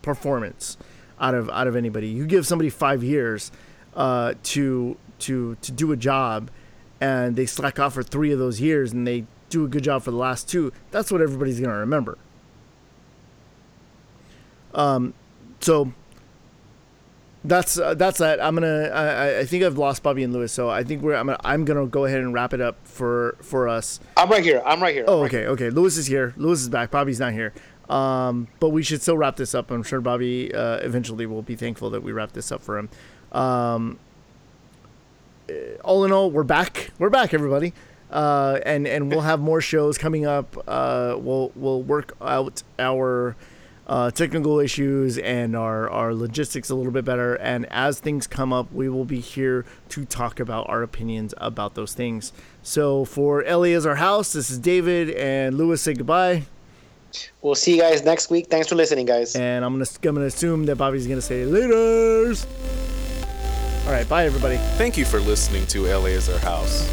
[0.02, 0.76] performance
[1.20, 2.08] out of out of anybody.
[2.08, 3.50] You give somebody five years
[3.94, 6.50] uh, to to to do a job,
[7.00, 10.02] and they slack off for three of those years, and they do a good job
[10.02, 10.72] for the last two.
[10.90, 12.18] That's what everybody's going to remember.
[14.74, 15.14] Um,
[15.60, 15.92] so
[17.44, 18.42] that's uh, that's that.
[18.42, 18.88] I'm gonna.
[18.88, 21.14] I, I think I've lost Bobby and Lewis, so I think we're.
[21.14, 21.40] I'm gonna.
[21.44, 24.00] I'm gonna go ahead and wrap it up for for us.
[24.16, 24.62] I'm right here.
[24.66, 25.04] I'm right here.
[25.08, 25.70] Oh, right okay, okay.
[25.70, 26.34] Lewis is here.
[26.36, 26.90] Lewis is back.
[26.90, 27.52] Bobby's not here.
[27.88, 29.70] Um, but we should still wrap this up.
[29.70, 32.88] I'm sure Bobby uh, eventually will be thankful that we wrap this up for him.
[33.32, 33.98] Um,
[35.84, 36.90] all in all, we're back.
[36.98, 37.72] We're back, everybody.
[38.10, 40.56] Uh, and and we'll have more shows coming up.
[40.66, 43.36] Uh, we'll we'll work out our
[43.88, 47.34] uh, technical issues and our, our logistics a little bit better.
[47.36, 51.74] And as things come up, we will be here to talk about our opinions about
[51.74, 52.32] those things.
[52.62, 55.82] So for LA is our house, this is David and Lewis.
[55.82, 56.44] Say goodbye.
[57.42, 58.48] We'll see you guys next week.
[58.48, 59.36] Thanks for listening, guys.
[59.36, 62.46] And I'm gonna I'm gonna assume that Bobby's gonna say later's.
[63.86, 64.56] All right, bye everybody.
[64.76, 66.86] Thank you for listening to LA is Our House.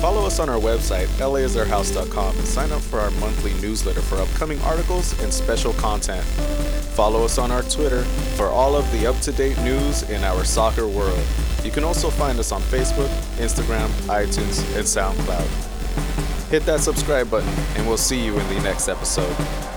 [0.00, 4.60] Follow us on our website, laisourhouse.com, and sign up for our monthly newsletter for upcoming
[4.62, 6.22] articles and special content.
[6.94, 8.02] Follow us on our Twitter
[8.36, 11.22] for all of the up to date news in our soccer world.
[11.62, 15.73] You can also find us on Facebook, Instagram, iTunes, and SoundCloud.
[16.50, 19.73] Hit that subscribe button, and we'll see you in the next episode.